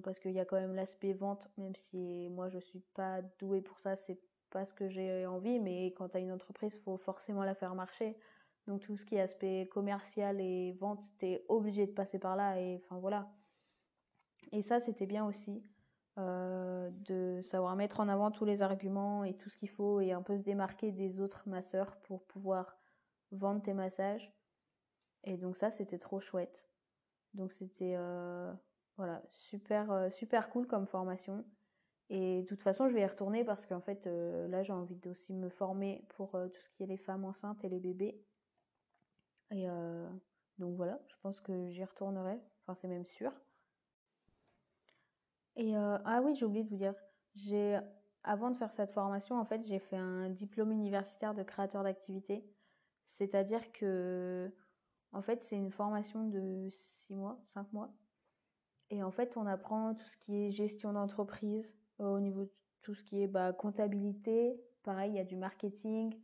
parce 0.04 0.20
qu'il 0.20 0.32
y 0.32 0.40
a 0.40 0.46
quand 0.46 0.60
même 0.60 0.76
l'aspect 0.76 1.14
vente, 1.14 1.50
même 1.58 1.76
si 1.76 2.30
moi 2.30 2.48
je 2.48 2.60
suis 2.60 2.82
pas 2.94 3.22
douée 3.40 3.62
pour 3.62 3.80
ça, 3.80 3.96
c'est 3.96 4.20
pas 4.52 4.66
ce 4.66 4.74
que 4.74 4.88
j'ai 4.88 5.26
envie, 5.26 5.60
mais 5.60 5.88
quand 5.98 6.10
tu 6.10 6.18
as 6.18 6.20
une 6.20 6.32
entreprise, 6.32 6.78
faut 6.86 6.98
forcément 6.98 7.44
la 7.44 7.56
faire 7.56 7.74
marcher. 7.74 8.16
Donc 8.68 8.82
tout 8.82 8.98
ce 8.98 9.06
qui 9.06 9.16
est 9.16 9.22
aspect 9.22 9.68
commercial 9.72 10.40
et 10.40 10.74
vente, 10.74 11.04
tu 11.20 11.26
es 11.26 11.46
obligé 11.48 11.88
de 11.88 11.92
passer 11.92 12.20
par 12.20 12.36
là 12.36 12.60
et 12.60 12.82
enfin 12.84 13.00
voilà. 13.00 13.32
Et 14.52 14.62
ça, 14.62 14.80
c'était 14.80 15.08
bien 15.08 15.26
aussi. 15.26 15.64
Euh, 16.18 16.90
de 16.92 17.42
savoir 17.44 17.76
mettre 17.76 18.00
en 18.00 18.10
avant 18.10 18.32
tous 18.32 18.44
les 18.44 18.64
arguments 18.64 19.24
et 19.24 19.36
tout 19.36 19.50
ce 19.52 19.58
qu'il 19.58 19.70
faut 19.70 20.02
et 20.02 20.14
un 20.14 20.24
peu 20.24 20.36
se 20.36 20.42
démarquer 20.42 20.92
des 20.92 21.20
autres 21.20 21.48
masseurs 21.48 21.96
pour 22.02 22.26
pouvoir 22.26 22.76
vendre 23.32 23.62
tes 23.62 23.74
massages. 23.76 24.34
Et 25.26 25.38
donc 25.38 25.56
ça, 25.56 25.70
c'était 25.70 26.00
trop 26.00 26.20
chouette. 26.20 26.72
Donc 27.36 27.54
c'était 27.54 27.94
euh, 27.98 28.52
voilà 28.96 29.22
super 29.32 29.92
euh, 29.92 30.10
super 30.10 30.50
cool 30.50 30.66
comme 30.66 30.88
formation. 30.88 31.46
Et 32.10 32.42
de 32.42 32.48
toute 32.48 32.64
façon, 32.64 32.90
je 32.90 32.96
vais 32.96 33.02
y 33.02 33.06
retourner 33.06 33.44
parce 33.44 33.66
qu'en 33.68 33.82
fait, 33.82 34.08
là, 34.08 34.64
j'ai 34.64 34.74
envie 34.74 35.00
aussi 35.08 35.34
me 35.34 35.50
former 35.50 36.06
pour 36.10 36.32
tout 36.32 36.62
ce 36.62 36.70
qui 36.70 36.84
est 36.84 36.88
les 36.88 36.98
femmes 36.98 37.26
enceintes 37.26 37.64
et 37.66 37.70
les 37.70 37.80
bébés. 37.80 38.24
Et 39.52 39.68
donc 40.58 40.78
voilà, 40.78 41.02
je 41.10 41.16
pense 41.22 41.42
que 41.42 41.70
j'y 41.70 41.84
retournerai. 41.84 42.40
Enfin, 42.64 42.76
c'est 42.76 42.88
même 42.88 43.06
sûr. 43.06 43.34
Euh, 45.60 45.98
ah 46.06 46.22
oui, 46.22 46.36
j'ai 46.36 46.46
oublié 46.46 46.64
de 46.64 46.70
vous 46.70 46.78
dire, 46.78 46.94
j'ai 47.36 47.80
avant 48.24 48.52
de 48.52 48.58
faire 48.58 48.74
cette 48.74 48.92
formation, 48.92 49.40
en 49.40 49.46
fait, 49.46 49.64
j'ai 49.64 49.80
fait 49.80 49.98
un 49.98 50.30
diplôme 50.30 50.72
universitaire 50.72 51.34
de 51.34 51.44
créateur 51.44 51.84
d'activité. 51.84 52.46
C'est-à-dire 53.06 53.72
que, 53.72 54.52
en 55.14 55.22
fait, 55.22 55.44
c'est 55.44 55.56
une 55.56 55.72
formation 55.72 56.28
de 56.28 56.68
6 56.70 57.16
mois, 57.16 57.42
5 57.46 57.72
mois. 57.74 57.94
Et 58.90 59.02
en 59.04 59.12
fait, 59.12 59.38
on 59.38 59.46
apprend 59.48 59.96
tout 59.96 60.08
ce 60.08 60.18
qui 60.18 60.36
est 60.36 60.52
gestion 60.52 60.94
d'entreprise, 60.94 61.78
euh, 62.02 62.06
au 62.06 62.20
niveau 62.20 62.44
de 62.46 62.52
tout 62.82 62.94
ce 62.94 63.04
qui 63.04 63.22
est 63.24 63.28
bah, 63.28 63.54
comptabilité. 63.54 64.62
Pareil, 64.84 65.12
il 65.14 65.16
y 65.18 65.20
a 65.20 65.26
du 65.26 65.38
marketing, 65.38 66.16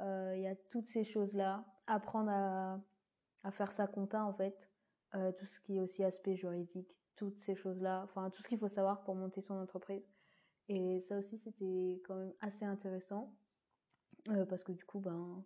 euh, 0.00 0.34
il 0.36 0.42
y 0.42 0.48
a 0.48 0.56
toutes 0.70 0.88
ces 0.88 1.04
choses-là. 1.04 1.64
Apprendre 1.86 2.30
à, 2.30 2.80
à, 3.44 3.50
faire 3.50 3.72
sa 3.72 3.86
compta, 3.86 4.24
en 4.24 4.32
fait. 4.32 4.70
tout 5.38 5.46
ce 5.46 5.60
qui 5.60 5.76
est 5.76 5.80
aussi 5.80 6.04
aspect 6.04 6.36
juridique 6.36 6.99
toutes 7.20 7.42
ces 7.42 7.54
choses-là, 7.54 8.00
enfin 8.04 8.30
tout 8.30 8.42
ce 8.42 8.48
qu'il 8.48 8.58
faut 8.58 8.68
savoir 8.68 9.02
pour 9.02 9.14
monter 9.14 9.42
son 9.42 9.54
entreprise. 9.54 10.02
Et 10.68 11.02
ça 11.02 11.18
aussi, 11.18 11.36
c'était 11.38 12.00
quand 12.06 12.14
même 12.14 12.32
assez 12.40 12.64
intéressant 12.64 13.36
euh, 14.30 14.46
parce 14.46 14.62
que 14.62 14.72
du 14.72 14.84
coup, 14.86 15.00
ben, 15.00 15.44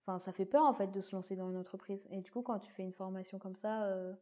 enfin, 0.00 0.18
ça 0.18 0.32
fait 0.32 0.46
peur 0.46 0.64
en 0.64 0.72
fait 0.72 0.86
de 0.88 1.00
se 1.02 1.14
lancer 1.14 1.36
dans 1.36 1.50
une 1.50 1.58
entreprise. 1.58 2.06
Et 2.10 2.22
du 2.22 2.30
coup, 2.32 2.40
quand 2.40 2.58
tu 2.60 2.72
fais 2.72 2.82
une 2.82 2.94
formation 2.94 3.38
comme 3.38 3.56
ça, 3.56 3.84
euh, 3.84 4.14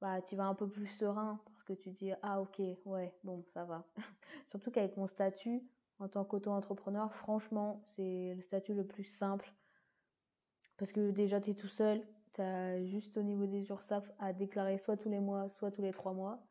bah, 0.00 0.22
tu 0.22 0.36
vas 0.36 0.44
un 0.44 0.54
peu 0.54 0.68
plus 0.68 0.86
serein 0.86 1.40
parce 1.46 1.64
que 1.64 1.72
tu 1.72 1.90
dis 1.90 2.12
ah 2.22 2.40
ok, 2.40 2.62
ouais, 2.84 3.12
bon, 3.24 3.42
ça 3.48 3.64
va. 3.64 3.84
Surtout 4.48 4.70
qu'avec 4.70 4.96
mon 4.96 5.08
statut 5.08 5.60
en 5.98 6.08
tant 6.08 6.24
qu'auto-entrepreneur, 6.24 7.12
franchement, 7.12 7.82
c'est 7.96 8.34
le 8.36 8.42
statut 8.42 8.74
le 8.74 8.86
plus 8.86 9.04
simple 9.04 9.52
parce 10.76 10.92
que 10.92 11.10
déjà 11.10 11.40
tu 11.40 11.50
es 11.50 11.54
tout 11.54 11.68
seul, 11.68 12.06
juste 12.84 13.16
au 13.16 13.22
niveau 13.22 13.46
des 13.46 13.68
URSAF 13.68 14.10
à 14.18 14.32
déclarer 14.32 14.78
soit 14.78 14.96
tous 14.96 15.08
les 15.08 15.20
mois, 15.20 15.48
soit 15.48 15.70
tous 15.70 15.82
les 15.82 15.92
trois 15.92 16.12
mois. 16.12 16.46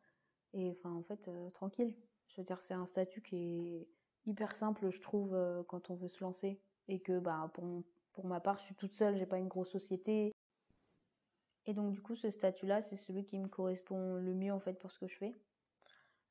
Et 0.52 0.70
enfin, 0.70 0.92
en 0.92 1.02
fait, 1.02 1.28
euh, 1.28 1.50
tranquille. 1.50 1.94
Je 2.28 2.40
veux 2.40 2.44
dire, 2.44 2.60
c'est 2.60 2.74
un 2.74 2.86
statut 2.86 3.22
qui 3.22 3.36
est 3.36 3.88
hyper 4.26 4.56
simple, 4.56 4.90
je 4.90 5.00
trouve, 5.00 5.34
euh, 5.34 5.62
quand 5.64 5.90
on 5.90 5.94
veut 5.94 6.08
se 6.08 6.22
lancer. 6.24 6.60
Et 6.88 7.00
que, 7.00 7.18
bah, 7.18 7.50
pour, 7.54 7.82
pour 8.12 8.26
ma 8.26 8.40
part, 8.40 8.58
je 8.58 8.64
suis 8.64 8.74
toute 8.74 8.94
seule, 8.94 9.16
j'ai 9.16 9.26
pas 9.26 9.38
une 9.38 9.48
grosse 9.48 9.70
société. 9.70 10.32
Et 11.66 11.74
donc, 11.74 11.92
du 11.92 12.00
coup, 12.00 12.16
ce 12.16 12.30
statut-là, 12.30 12.80
c'est 12.80 12.96
celui 12.96 13.24
qui 13.24 13.38
me 13.38 13.48
correspond 13.48 14.14
le 14.14 14.34
mieux, 14.34 14.52
en 14.52 14.60
fait, 14.60 14.74
pour 14.74 14.90
ce 14.90 14.98
que 14.98 15.08
je 15.08 15.16
fais. 15.16 15.34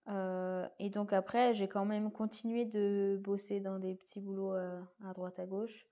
Euh, 0.07 0.67
et 0.79 0.89
donc, 0.89 1.13
après, 1.13 1.53
j'ai 1.53 1.67
quand 1.67 1.85
même 1.85 2.11
continué 2.11 2.65
de 2.65 3.19
bosser 3.21 3.59
dans 3.59 3.79
des 3.79 3.95
petits 3.95 4.21
boulots 4.21 4.53
à 4.53 5.13
droite 5.13 5.39
à 5.39 5.45
gauche. 5.45 5.87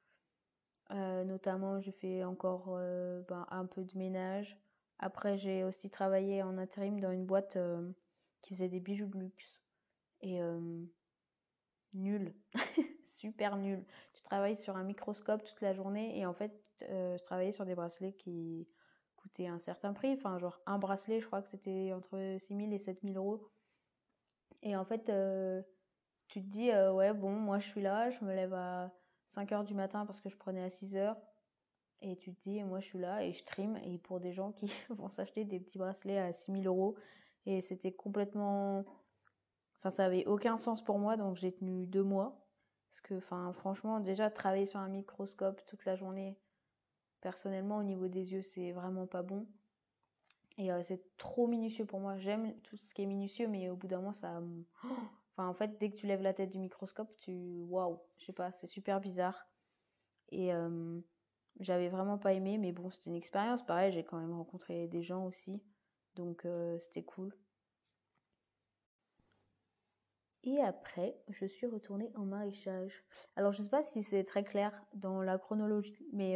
Euh, 0.91 1.23
notamment, 1.23 1.79
je 1.79 1.91
fais 1.91 2.23
encore 2.23 2.65
euh, 2.69 3.21
ben, 3.27 3.47
un 3.49 3.65
peu 3.65 3.83
de 3.83 3.97
ménage. 3.97 4.57
Après, 4.99 5.37
j'ai 5.37 5.63
aussi 5.63 5.89
travaillé 5.89 6.43
en 6.43 6.57
intérim 6.57 6.99
dans 6.99 7.11
une 7.11 7.25
boîte 7.25 7.55
euh, 7.55 7.91
qui 8.41 8.53
faisait 8.53 8.69
des 8.69 8.79
bijoux 8.79 9.07
de 9.07 9.17
luxe. 9.17 9.59
Et 10.21 10.39
nul, 11.93 12.33
super 13.03 13.57
nul. 13.57 13.85
Tu 14.13 14.21
travailles 14.23 14.55
sur 14.55 14.77
un 14.77 14.85
microscope 14.85 15.43
toute 15.43 15.59
la 15.59 15.73
journée 15.73 16.17
et 16.17 16.25
en 16.25 16.33
fait, 16.33 16.53
je 16.79 17.21
travaillais 17.25 17.51
sur 17.51 17.65
des 17.65 17.75
bracelets 17.75 18.13
qui 18.13 18.65
coûtaient 19.17 19.47
un 19.47 19.59
certain 19.59 19.91
prix. 19.91 20.13
Enfin, 20.13 20.39
genre 20.39 20.61
un 20.65 20.77
bracelet, 20.77 21.19
je 21.19 21.27
crois 21.27 21.41
que 21.41 21.49
c'était 21.49 21.91
entre 21.91 22.37
6 22.39 22.55
000 22.55 22.71
et 22.71 22.77
7 22.77 23.01
000 23.03 23.15
euros. 23.15 23.51
Et 24.61 24.77
en 24.77 24.85
fait, 24.85 25.11
tu 26.29 26.41
te 26.41 26.47
dis, 26.47 26.71
ouais, 26.71 27.13
bon, 27.13 27.31
moi 27.31 27.59
je 27.59 27.67
suis 27.67 27.81
là, 27.81 28.09
je 28.11 28.23
me 28.23 28.33
lève 28.33 28.53
à 28.53 28.93
5 29.33 29.51
heures 29.51 29.63
du 29.63 29.73
matin 29.73 30.05
parce 30.05 30.21
que 30.21 30.29
je 30.29 30.37
prenais 30.37 30.63
à 30.63 30.69
6 30.69 30.95
heures. 30.95 31.17
Et 32.01 32.17
tu 32.17 32.33
te 32.33 32.49
dis, 32.49 32.63
moi 32.63 32.79
je 32.79 32.85
suis 32.85 32.99
là 32.99 33.23
et 33.23 33.33
je 33.33 33.43
trim. 33.43 33.77
Et 33.77 33.97
pour 33.97 34.19
des 34.19 34.33
gens 34.33 34.51
qui 34.51 34.67
vont 34.89 35.09
s'acheter 35.09 35.45
des 35.45 35.59
petits 35.59 35.77
bracelets 35.77 36.19
à 36.19 36.33
6000 36.33 36.67
euros. 36.67 36.95
Et 37.45 37.61
c'était 37.61 37.91
complètement. 37.91 38.85
Enfin, 39.79 39.89
ça 39.89 40.05
avait 40.05 40.25
aucun 40.25 40.57
sens 40.57 40.83
pour 40.83 40.99
moi. 40.99 41.17
Donc 41.17 41.35
j'ai 41.37 41.51
tenu 41.51 41.85
deux 41.87 42.03
mois. 42.03 42.39
Parce 42.89 43.01
que, 43.01 43.15
enfin, 43.15 43.51
franchement, 43.53 43.99
déjà 43.99 44.29
travailler 44.29 44.67
sur 44.67 44.79
un 44.79 44.87
microscope 44.87 45.65
toute 45.65 45.83
la 45.83 45.95
journée, 45.95 46.37
personnellement, 47.21 47.77
au 47.77 47.83
niveau 47.83 48.07
des 48.07 48.33
yeux, 48.33 48.43
c'est 48.43 48.71
vraiment 48.71 49.07
pas 49.07 49.23
bon. 49.23 49.47
Et 50.59 50.71
euh, 50.71 50.83
c'est 50.83 51.01
trop 51.17 51.47
minutieux 51.47 51.85
pour 51.85 51.99
moi. 51.99 52.17
J'aime 52.19 52.53
tout 52.61 52.77
ce 52.77 52.93
qui 52.93 53.01
est 53.01 53.07
minutieux, 53.07 53.47
mais 53.47 53.69
au 53.69 53.75
bout 53.75 53.87
d'un 53.87 53.97
moment, 53.97 54.13
ça. 54.13 54.41
Enfin, 55.35 55.47
en 55.49 55.53
fait, 55.53 55.77
dès 55.79 55.89
que 55.91 55.95
tu 55.95 56.07
lèves 56.07 56.21
la 56.21 56.33
tête 56.33 56.51
du 56.51 56.59
microscope, 56.59 57.15
tu. 57.17 57.63
Waouh, 57.69 57.99
je 58.17 58.25
sais 58.25 58.33
pas, 58.33 58.51
c'est 58.51 58.67
super 58.67 58.99
bizarre. 58.99 59.47
Et 60.29 60.51
j'avais 61.59 61.89
vraiment 61.89 62.17
pas 62.17 62.33
aimé, 62.33 62.57
mais 62.57 62.71
bon, 62.71 62.89
c'était 62.91 63.09
une 63.09 63.15
expérience. 63.15 63.65
Pareil, 63.65 63.91
j'ai 63.91 64.03
quand 64.03 64.19
même 64.19 64.33
rencontré 64.33 64.87
des 64.87 65.01
gens 65.03 65.25
aussi. 65.25 65.63
Donc, 66.15 66.47
c'était 66.79 67.03
cool. 67.03 67.35
Et 70.43 70.59
après, 70.59 71.15
je 71.29 71.45
suis 71.45 71.65
retournée 71.67 72.11
en 72.15 72.25
maraîchage. 72.25 73.03
Alors, 73.35 73.53
je 73.53 73.63
sais 73.63 73.69
pas 73.69 73.83
si 73.83 74.03
c'est 74.03 74.23
très 74.25 74.43
clair 74.43 74.85
dans 74.93 75.21
la 75.21 75.37
chronologie, 75.37 76.05
mais 76.11 76.35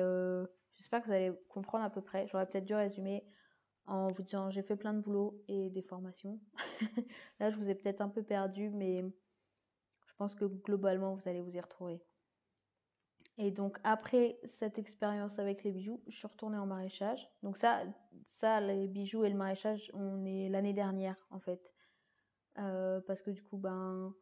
j'espère 0.76 1.02
que 1.02 1.08
vous 1.08 1.14
allez 1.14 1.32
comprendre 1.50 1.84
à 1.84 1.90
peu 1.90 2.02
près. 2.02 2.28
J'aurais 2.28 2.48
peut-être 2.48 2.66
dû 2.66 2.74
résumer 2.76 3.26
en 3.88 4.08
vous 4.08 4.24
disant 4.24 4.50
j'ai 4.50 4.62
fait 4.62 4.76
plein 4.76 4.94
de 4.94 5.02
boulot 5.02 5.42
et 5.48 5.70
des 5.70 5.82
formations. 5.82 6.40
Là, 7.40 7.50
je 7.50 7.58
vous 7.58 7.70
ai 7.70 7.76
peut-être 7.76 8.02
un 8.02 8.10
peu 8.10 8.22
perdu, 8.22 8.70
mais 8.70 9.04
je 10.06 10.14
pense 10.18 10.36
que 10.36 10.46
globalement, 10.46 11.16
vous 11.16 11.28
allez 11.28 11.42
vous 11.42 11.56
y 11.56 11.60
retrouver. 11.60 12.02
Et 13.40 13.52
donc, 13.52 13.78
après 13.84 14.40
cette 14.46 14.80
expérience 14.80 15.38
avec 15.38 15.64
les 15.64 15.72
bijoux, 15.72 16.02
je 16.08 16.18
suis 16.18 16.28
retournée 16.28 16.58
en 16.58 16.66
maraîchage. 16.66 17.30
Donc 17.44 17.58
ça, 17.58 17.84
ça 18.28 18.60
les 18.62 18.88
bijoux 18.88 19.24
et 19.26 19.30
le 19.30 19.36
maraîchage, 19.36 19.92
on 19.94 20.26
est 20.26 20.50
l'année 20.50 20.74
dernière, 20.74 21.16
en 21.30 21.40
fait. 21.40 21.72
Euh, 22.58 23.00
parce 23.02 23.22
que 23.22 23.30
du 23.30 23.44
coup, 23.44 23.58
ben, 23.58 24.14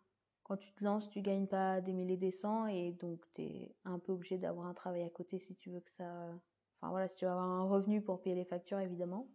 quand 0.44 0.58
tu 0.58 0.74
te 0.74 0.84
lances, 0.84 1.10
tu 1.10 1.22
gagnes 1.22 1.48
pas 1.48 1.80
des 1.80 1.94
milliers 1.94 2.18
des 2.18 2.32
cents 2.32 2.66
et 2.68 2.92
donc 2.92 3.26
tu 3.34 3.44
es 3.44 3.76
un 3.86 4.00
peu 4.00 4.12
obligé 4.12 4.38
d'avoir 4.38 4.68
un 4.68 4.74
travail 4.74 5.04
à 5.04 5.10
côté 5.10 5.40
si 5.40 5.56
tu 5.56 5.70
veux 5.70 5.80
que 5.80 5.92
ça... 5.92 6.28
Enfin 6.82 6.90
voilà, 6.90 7.08
si 7.08 7.16
tu 7.16 7.24
veux 7.24 7.32
avoir 7.32 7.46
un 7.46 7.64
revenu 7.64 8.02
pour 8.02 8.22
payer 8.22 8.36
les 8.36 8.44
factures, 8.44 8.80
évidemment. 8.80 9.30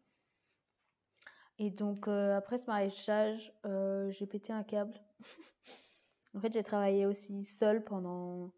Et 1.61 1.69
donc, 1.69 2.09
euh, 2.09 2.35
après 2.39 2.57
ce 2.57 2.65
maraîchage, 2.65 3.53
euh, 3.67 4.11
j'ai 4.13 4.27
pété 4.27 4.51
un 4.51 4.63
câble. 4.63 4.95
en 6.35 6.41
fait, 6.41 6.55
j'ai 6.55 6.65
travaillé 6.65 7.05
aussi 7.05 7.45
seule 7.45 7.85
pendant 7.85 8.51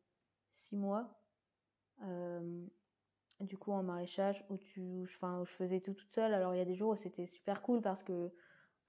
six 0.52 0.76
mois. 0.76 1.21
Euh, 2.04 2.64
du 3.40 3.59
coup, 3.59 3.73
en 3.73 3.82
maraîchage, 3.82 4.44
où, 4.50 4.56
tu, 4.56 4.80
où, 4.80 5.04
je, 5.04 5.16
je 5.21 5.50
faisais 5.50 5.80
tout 5.80 5.94
toute 5.94 6.12
seule. 6.12 6.32
Alors, 6.32 6.54
il 6.54 6.59
y 6.59 6.61
a 6.61 6.64
des 6.64 6.76
jours 6.76 6.90
où 6.90 6.97
c'était 6.97 7.26
super 7.26 7.61
cool 7.62 7.82
parce 7.82 8.04
que, 8.04 8.30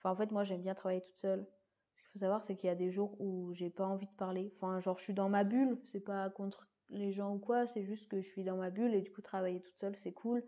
en 0.03 0.15
fait, 0.15 0.29
moi, 0.29 0.43
j'aime 0.43 0.61
bien 0.61 0.75
travailler 0.75 1.01
toute 1.01 1.17
seule. 1.17 1.47
Ce 1.95 2.03
qu'il 2.03 2.11
faut 2.11 2.19
savoir, 2.19 2.43
c'est 2.43 2.55
qu'il 2.55 2.67
y 2.67 2.71
a 2.71 2.75
des 2.75 2.91
jours 2.91 3.19
où 3.19 3.51
j'ai 3.55 3.71
pas 3.71 3.87
envie 3.87 4.05
de 4.05 4.11
parler. 4.11 4.53
Enfin, 4.57 4.79
genre, 4.79 4.99
je 4.99 5.05
suis 5.05 5.15
dans 5.15 5.29
ma 5.29 5.43
bulle. 5.43 5.81
C'est 5.85 6.01
pas 6.01 6.29
contre 6.29 6.67
les 6.89 7.13
gens 7.13 7.33
ou 7.33 7.39
quoi. 7.39 7.65
C'est 7.65 7.83
juste 7.83 8.07
que 8.09 8.21
je 8.21 8.27
suis 8.27 8.43
dans 8.43 8.57
ma 8.57 8.69
bulle 8.69 8.93
et 8.93 9.01
du 9.01 9.11
coup, 9.11 9.23
travailler 9.23 9.59
toute 9.59 9.79
seule, 9.79 9.95
c'est 9.95 10.13
cool. 10.13 10.43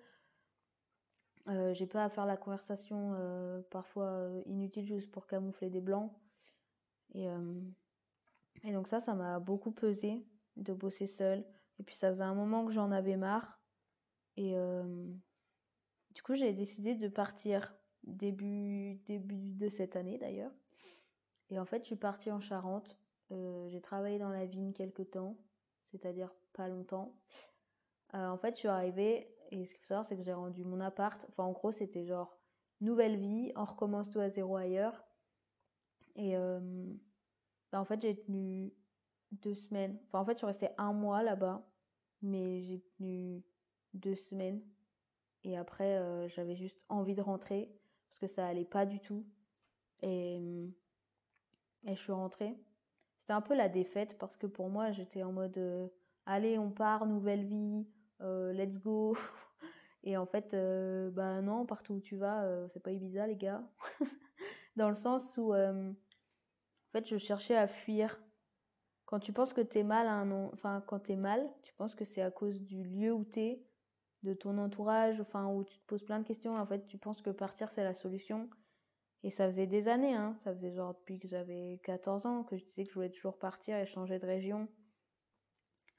Euh, 1.48 1.74
j'ai 1.74 1.86
pas 1.86 2.04
à 2.04 2.10
faire 2.10 2.26
la 2.26 2.38
conversation 2.38 3.14
euh, 3.16 3.62
parfois 3.70 4.08
euh, 4.08 4.42
inutile 4.48 4.86
juste 4.86 5.12
pour 5.12 5.28
camoufler 5.28 5.70
des 5.70 5.82
blancs. 5.82 6.12
Et, 7.14 7.28
et 8.66 8.74
donc 8.74 8.90
ça, 8.90 9.00
ça 9.00 9.14
m'a 9.14 9.40
beaucoup 9.40 9.72
pesé 9.72 10.26
de 10.58 10.74
bosser 10.74 11.08
seule. 11.08 11.46
Et 11.80 11.84
puis 11.84 11.96
ça 11.96 12.10
faisait 12.10 12.26
un 12.26 12.34
moment 12.34 12.66
que 12.66 12.74
j'en 12.74 12.92
avais 12.92 13.16
marre. 13.16 13.62
Et 14.36 14.54
du 16.14 16.22
coup, 16.24 16.36
j'ai 16.36 16.52
décidé 16.52 16.96
de 16.96 17.08
partir 17.08 17.74
début, 18.04 18.96
début 19.06 19.54
de 19.54 19.70
cette 19.70 19.96
année 19.96 20.18
d'ailleurs. 20.18 20.52
Et 21.50 21.58
en 21.58 21.66
fait, 21.66 21.84
je 21.84 21.86
suis 21.86 21.96
partie 21.96 22.32
en 22.32 22.42
Charente. 22.42 22.98
j'ai 23.30 23.80
travaillé 23.80 24.20
dans 24.20 24.32
la 24.32 24.46
vigne 24.46 24.74
quelques 24.74 25.10
temps, 25.12 25.38
c'est-à-dire 25.92 26.34
pas 26.52 26.68
longtemps. 26.68 27.16
en 28.12 28.38
fait, 28.38 28.56
je 28.56 28.60
suis 28.60 28.68
arrivée 28.68 29.34
et 29.52 29.66
ce 29.66 29.74
qu'il 29.74 29.82
faut 29.82 29.88
savoir, 29.88 30.06
c'est 30.06 30.16
que 30.16 30.24
j'ai 30.24 30.34
rendu 30.34 30.64
mon 30.64 30.80
appart. 30.80 31.26
Enfin, 31.30 31.44
en 31.44 31.52
gros, 31.52 31.72
c'était 31.72 32.06
genre 32.06 32.38
nouvelle 32.82 33.18
vie, 33.18 33.52
on 33.56 33.64
recommence 33.64 34.10
tout 34.10 34.20
à 34.20 34.30
zéro 34.30 34.56
ailleurs. 34.56 35.04
Et 36.16 36.36
bah, 37.72 37.80
en 37.80 37.86
fait, 37.86 38.02
j'ai 38.02 38.16
tenu 38.18 38.74
deux 39.32 39.56
semaines. 39.56 40.00
Enfin, 40.08 40.20
en 40.20 40.26
fait, 40.26 40.34
je 40.34 40.38
suis 40.38 40.48
restée 40.48 40.70
un 40.78 40.94
mois 40.94 41.24
là-bas, 41.24 41.68
mais 42.22 42.62
j'ai 42.62 42.82
tenu 42.98 43.44
deux 43.94 44.16
semaines. 44.16 44.62
Et 45.44 45.58
après, 45.58 46.30
j'avais 46.30 46.56
juste 46.56 46.86
envie 46.90 47.16
de 47.16 47.22
rentrer 47.22 47.70
parce 48.08 48.20
que 48.20 48.28
ça 48.28 48.48
allait 48.48 48.66
pas 48.66 48.86
du 48.86 49.00
tout. 49.00 49.26
Et, 50.02 50.38
et 51.86 51.96
je 51.96 52.02
suis 52.02 52.12
rentrée. 52.12 52.56
C'était 53.20 53.34
un 53.34 53.42
peu 53.42 53.56
la 53.56 53.70
défaite 53.70 54.18
parce 54.18 54.38
que 54.38 54.48
pour 54.48 54.70
moi, 54.70 54.92
j'étais 54.92 55.24
en 55.24 55.32
mode 55.32 55.92
allez, 56.26 56.58
on 56.58 56.72
part, 56.72 57.06
nouvelle 57.06 57.46
vie, 57.46 57.86
let's 58.20 58.78
go. 58.80 59.18
Et 60.04 60.18
en 60.18 60.26
fait, 60.26 60.56
bah 61.14 61.42
non, 61.42 61.66
partout 61.66 61.96
où 61.96 62.00
tu 62.00 62.16
vas, 62.16 62.68
c'est 62.70 62.82
pas 62.82 62.92
Ibiza, 62.92 63.26
les 63.28 63.36
gars. 63.36 63.64
Dans 64.76 64.90
le 64.90 64.96
sens 64.96 65.36
où, 65.38 65.54
en 65.56 65.96
fait, 66.92 67.08
je 67.08 67.18
cherchais 67.18 67.56
à 67.56 67.68
fuir 67.68 68.20
quand 69.06 69.20
tu 69.20 69.34
penses 69.34 69.54
que 69.54 69.62
t'es 69.62 69.84
mal 69.84 70.08
enfin 70.54 70.84
quand 70.88 71.00
t'es 71.00 71.16
mal, 71.16 71.48
tu 71.64 71.74
penses 71.74 71.96
que 71.96 72.06
c'est 72.06 72.22
à 72.22 72.32
cause 72.32 72.62
du 72.62 72.84
lieu 72.84 73.14
où 73.14 73.24
t'es, 73.24 73.64
de 74.24 74.34
ton 74.34 74.58
entourage, 74.58 75.22
enfin 75.22 75.48
où 75.48 75.64
tu 75.64 75.78
te 75.78 75.86
poses 75.86 76.04
plein 76.04 76.20
de 76.20 76.26
questions. 76.26 76.58
En 76.58 76.66
fait, 76.66 76.88
tu 76.88 76.98
penses 76.98 77.22
que 77.22 77.30
partir 77.30 77.72
c'est 77.72 77.84
la 77.84 77.94
solution. 77.94 78.50
Et 79.24 79.30
ça 79.30 79.46
faisait 79.48 79.68
des 79.68 79.88
années, 79.88 80.14
hein. 80.14 80.36
Ça 80.44 80.52
faisait 80.54 80.72
genre 80.72 80.94
depuis 80.96 81.20
que 81.20 81.28
j'avais 81.28 81.80
14 81.84 82.26
ans 82.26 82.44
que 82.44 82.58
je 82.58 82.66
disais 82.66 82.84
que 82.84 82.90
je 82.90 82.96
voulais 82.96 83.10
toujours 83.10 83.38
partir 83.38 83.78
et 83.78 83.86
changer 83.86 84.20
de 84.20 84.26
région. 84.26 84.68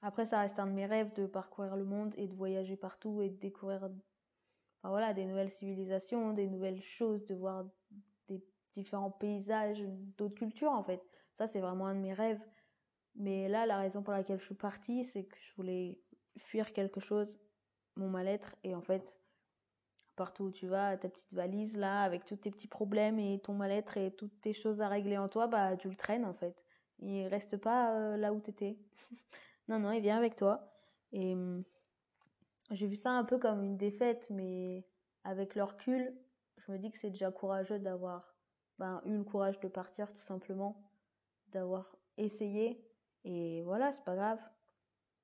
Après, 0.03 0.25
ça 0.25 0.41
reste 0.41 0.59
un 0.59 0.67
de 0.67 0.73
mes 0.73 0.87
rêves 0.87 1.13
de 1.15 1.27
parcourir 1.27 1.77
le 1.77 1.85
monde 1.85 2.15
et 2.17 2.29
de 2.29 2.35
voyager 2.35 2.77
partout 2.77 3.23
et 3.23 3.31
de 3.31 3.37
découvrir, 3.37 3.83
enfin 3.83 4.91
voilà, 4.91 5.15
des 5.15 5.25
nouvelles 5.25 5.51
civilisations, 5.51 6.33
des 6.33 6.49
nouvelles 6.49 6.83
choses, 6.83 7.25
de 7.27 7.35
voir 7.35 7.65
des 8.29 8.43
différents 8.73 9.11
paysages, 9.11 9.83
d'autres 10.17 10.35
cultures 10.35 10.73
en 10.73 10.83
fait. 10.83 11.03
Ça, 11.33 11.47
c'est 11.47 11.61
vraiment 11.61 11.87
un 11.87 11.95
de 11.95 12.01
mes 12.01 12.15
rêves. 12.15 12.43
Mais 13.17 13.49
là, 13.49 13.67
la 13.67 13.79
raison 13.79 14.03
pour 14.03 14.13
laquelle 14.13 14.39
je 14.39 14.45
suis 14.45 14.55
partie, 14.55 15.05
c'est 15.05 15.25
que 15.25 15.37
je 15.41 15.55
voulais 15.57 15.99
fuir 16.39 16.73
quelque 16.73 17.01
chose, 17.01 17.39
mon 17.97 18.09
mal-être. 18.11 18.57
Et 18.63 18.75
en 18.75 18.83
fait, 18.83 19.17
partout 20.17 20.45
où 20.45 20.51
tu 20.51 20.67
vas, 20.67 20.97
ta 20.97 21.09
petite 21.09 21.33
valise 21.33 21.77
là, 21.77 22.03
avec 22.03 22.25
tous 22.25 22.37
tes 22.37 22.51
petits 22.51 22.69
problèmes 22.69 23.19
et 23.19 23.41
ton 23.41 23.55
mal-être 23.55 23.97
et 23.97 24.11
toutes 24.15 24.41
tes 24.41 24.53
choses 24.53 24.81
à 24.81 24.89
régler 24.89 25.19
en 25.19 25.29
toi, 25.29 25.47
bah 25.47 25.77
tu 25.77 25.89
le 25.89 25.97
traînes 25.97 26.25
en 26.25 26.35
fait. 26.35 26.65
Il 27.01 27.27
reste 27.29 27.57
pas 27.59 27.95
euh, 27.95 28.17
là 28.17 28.33
où 28.33 28.41
tu 28.41 28.51
étais. 28.51 28.79
non, 29.69 29.79
non, 29.81 29.93
il 29.93 30.01
vient 30.01 30.17
avec 30.17 30.37
toi. 30.37 30.73
Et 31.13 31.35
hum, 31.35 31.65
j'ai 32.71 32.87
vu 32.87 32.97
ça 32.97 33.11
un 33.13 33.25
peu 33.25 33.39
comme 33.39 33.63
une 33.63 33.77
défaite, 33.77 34.27
mais 34.31 34.85
avec 35.25 35.55
le 35.55 35.65
recul, 35.65 36.15
je 36.59 36.73
me 36.73 36.79
dis 36.79 36.91
que 36.91 36.99
c'est 36.99 37.11
déjà 37.11 37.31
courageux 37.31 37.79
d'avoir 37.79 38.35
ben, 38.79 39.03
eu 39.05 39.17
le 39.17 39.25
courage 39.25 39.59
de 39.61 39.69
partir 39.69 40.13
tout 40.13 40.23
simplement, 40.23 40.83
d'avoir 41.49 41.97
essayé 42.17 42.83
et 43.25 43.63
voilà, 43.63 43.93
c'est 43.93 44.05
pas 44.05 44.15
grave. 44.15 44.39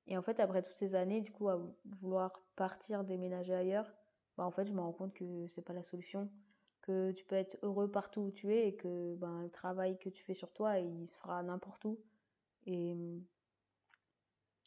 Et 0.07 0.17
en 0.17 0.21
fait, 0.21 0.39
après 0.39 0.61
toutes 0.61 0.75
ces 0.75 0.95
années, 0.95 1.21
du 1.21 1.31
coup, 1.31 1.47
à 1.47 1.57
vouloir 1.85 2.43
partir, 2.55 3.05
déménager 3.05 3.53
ailleurs, 3.53 3.89
bah 4.37 4.45
en 4.45 4.51
fait, 4.51 4.65
je 4.65 4.73
me 4.73 4.81
rends 4.81 4.91
compte 4.91 5.13
que 5.13 5.47
c'est 5.47 5.61
pas 5.61 5.73
la 5.73 5.83
solution. 5.83 6.29
Que 6.81 7.11
tu 7.11 7.23
peux 7.23 7.35
être 7.35 7.57
heureux 7.61 7.89
partout 7.89 8.21
où 8.21 8.31
tu 8.31 8.53
es 8.53 8.67
et 8.67 8.75
que 8.75 9.15
ben, 9.15 9.43
le 9.43 9.49
travail 9.49 9.97
que 9.99 10.09
tu 10.09 10.21
fais 10.23 10.33
sur 10.33 10.51
toi, 10.51 10.79
il 10.79 11.07
se 11.07 11.17
fera 11.17 11.41
n'importe 11.43 11.85
où. 11.85 11.97
Et, 12.65 12.95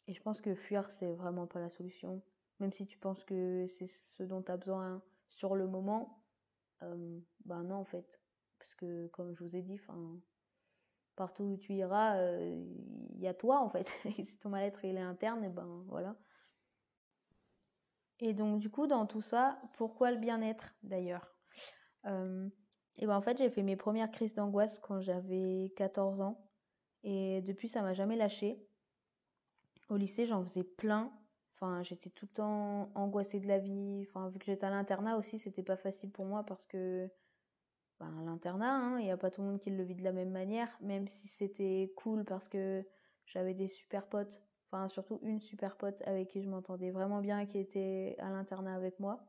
et 0.07 0.13
je 0.13 0.21
pense 0.21 0.41
que 0.41 0.55
fuir, 0.55 0.89
c'est 0.91 1.13
vraiment 1.13 1.47
pas 1.47 1.59
la 1.59 1.69
solution. 1.69 2.21
Même 2.59 2.73
si 2.73 2.87
tu 2.87 2.97
penses 2.97 3.23
que 3.23 3.65
c'est 3.67 3.87
ce 3.87 4.23
dont 4.23 4.41
tu 4.41 4.51
as 4.51 4.57
besoin 4.57 5.01
sur 5.27 5.55
le 5.55 5.67
moment, 5.67 6.23
ben 6.81 7.63
non, 7.63 7.75
en 7.75 7.85
fait. 7.85 8.21
Parce 8.59 8.75
que, 8.75 9.07
comme 9.07 9.35
je 9.35 9.43
vous 9.43 9.55
ai 9.55 9.61
dit, 9.61 9.79
enfin 9.81 10.19
partout 11.17 11.43
où 11.43 11.57
tu 11.57 11.73
iras, 11.73 12.15
il 12.15 12.19
euh, 12.19 12.65
y 13.17 13.27
a 13.27 13.33
toi 13.33 13.59
en 13.59 13.69
fait. 13.69 13.91
Si 14.23 14.37
ton 14.39 14.49
mal-être 14.49 14.85
il 14.85 14.95
est 14.95 15.01
interne, 15.01 15.43
et 15.43 15.49
ben 15.49 15.83
voilà. 15.87 16.15
Et 18.19 18.33
donc 18.33 18.59
du 18.59 18.69
coup 18.69 18.87
dans 18.87 19.05
tout 19.05 19.21
ça, 19.21 19.59
pourquoi 19.73 20.11
le 20.11 20.17
bien-être 20.17 20.75
d'ailleurs? 20.83 21.35
Euh, 22.05 22.47
Et 22.99 23.07
ben 23.07 23.15
en 23.15 23.21
fait 23.21 23.37
j'ai 23.37 23.49
fait 23.49 23.63
mes 23.63 23.75
premières 23.75 24.11
crises 24.11 24.35
d'angoisse 24.35 24.79
quand 24.79 25.01
j'avais 25.01 25.73
14 25.75 26.21
ans 26.21 26.49
et 27.03 27.41
depuis 27.41 27.67
ça 27.67 27.81
m'a 27.81 27.93
jamais 27.93 28.15
lâché. 28.15 28.66
Au 29.89 29.97
lycée 29.97 30.25
j'en 30.25 30.43
faisais 30.43 30.63
plein. 30.63 31.11
Enfin 31.55 31.81
j'étais 31.83 32.09
tout 32.09 32.25
le 32.25 32.33
temps 32.33 32.91
angoissée 32.95 33.39
de 33.39 33.47
la 33.47 33.59
vie. 33.59 34.05
Enfin 34.07 34.29
vu 34.29 34.39
que 34.39 34.45
j'étais 34.45 34.65
à 34.65 34.69
l'internat 34.69 35.17
aussi 35.17 35.39
c'était 35.39 35.63
pas 35.63 35.77
facile 35.77 36.11
pour 36.11 36.25
moi 36.25 36.43
parce 36.43 36.65
que 36.65 37.09
ben, 37.99 38.11
l'internat, 38.25 38.75
hein, 38.75 38.99
il 38.99 39.05
n'y 39.05 39.11
a 39.11 39.17
pas 39.17 39.31
tout 39.31 39.41
le 39.41 39.47
monde 39.47 39.59
qui 39.59 39.71
le 39.71 39.83
vit 39.83 39.95
de 39.95 40.03
la 40.03 40.11
même 40.11 40.29
manière, 40.29 40.77
même 40.81 41.07
si 41.07 41.27
c'était 41.27 41.91
cool 41.95 42.25
parce 42.25 42.47
que 42.47 42.85
j'avais 43.25 43.55
des 43.55 43.67
super 43.67 44.07
potes, 44.07 44.39
enfin 44.67 44.87
surtout 44.87 45.19
une 45.23 45.39
super 45.39 45.77
pote 45.77 46.01
avec 46.05 46.29
qui 46.29 46.43
je 46.43 46.49
m'entendais 46.49 46.91
vraiment 46.91 47.21
bien, 47.21 47.45
qui 47.47 47.57
était 47.57 48.15
à 48.19 48.29
l'internat 48.29 48.75
avec 48.75 48.99
moi. 48.99 49.27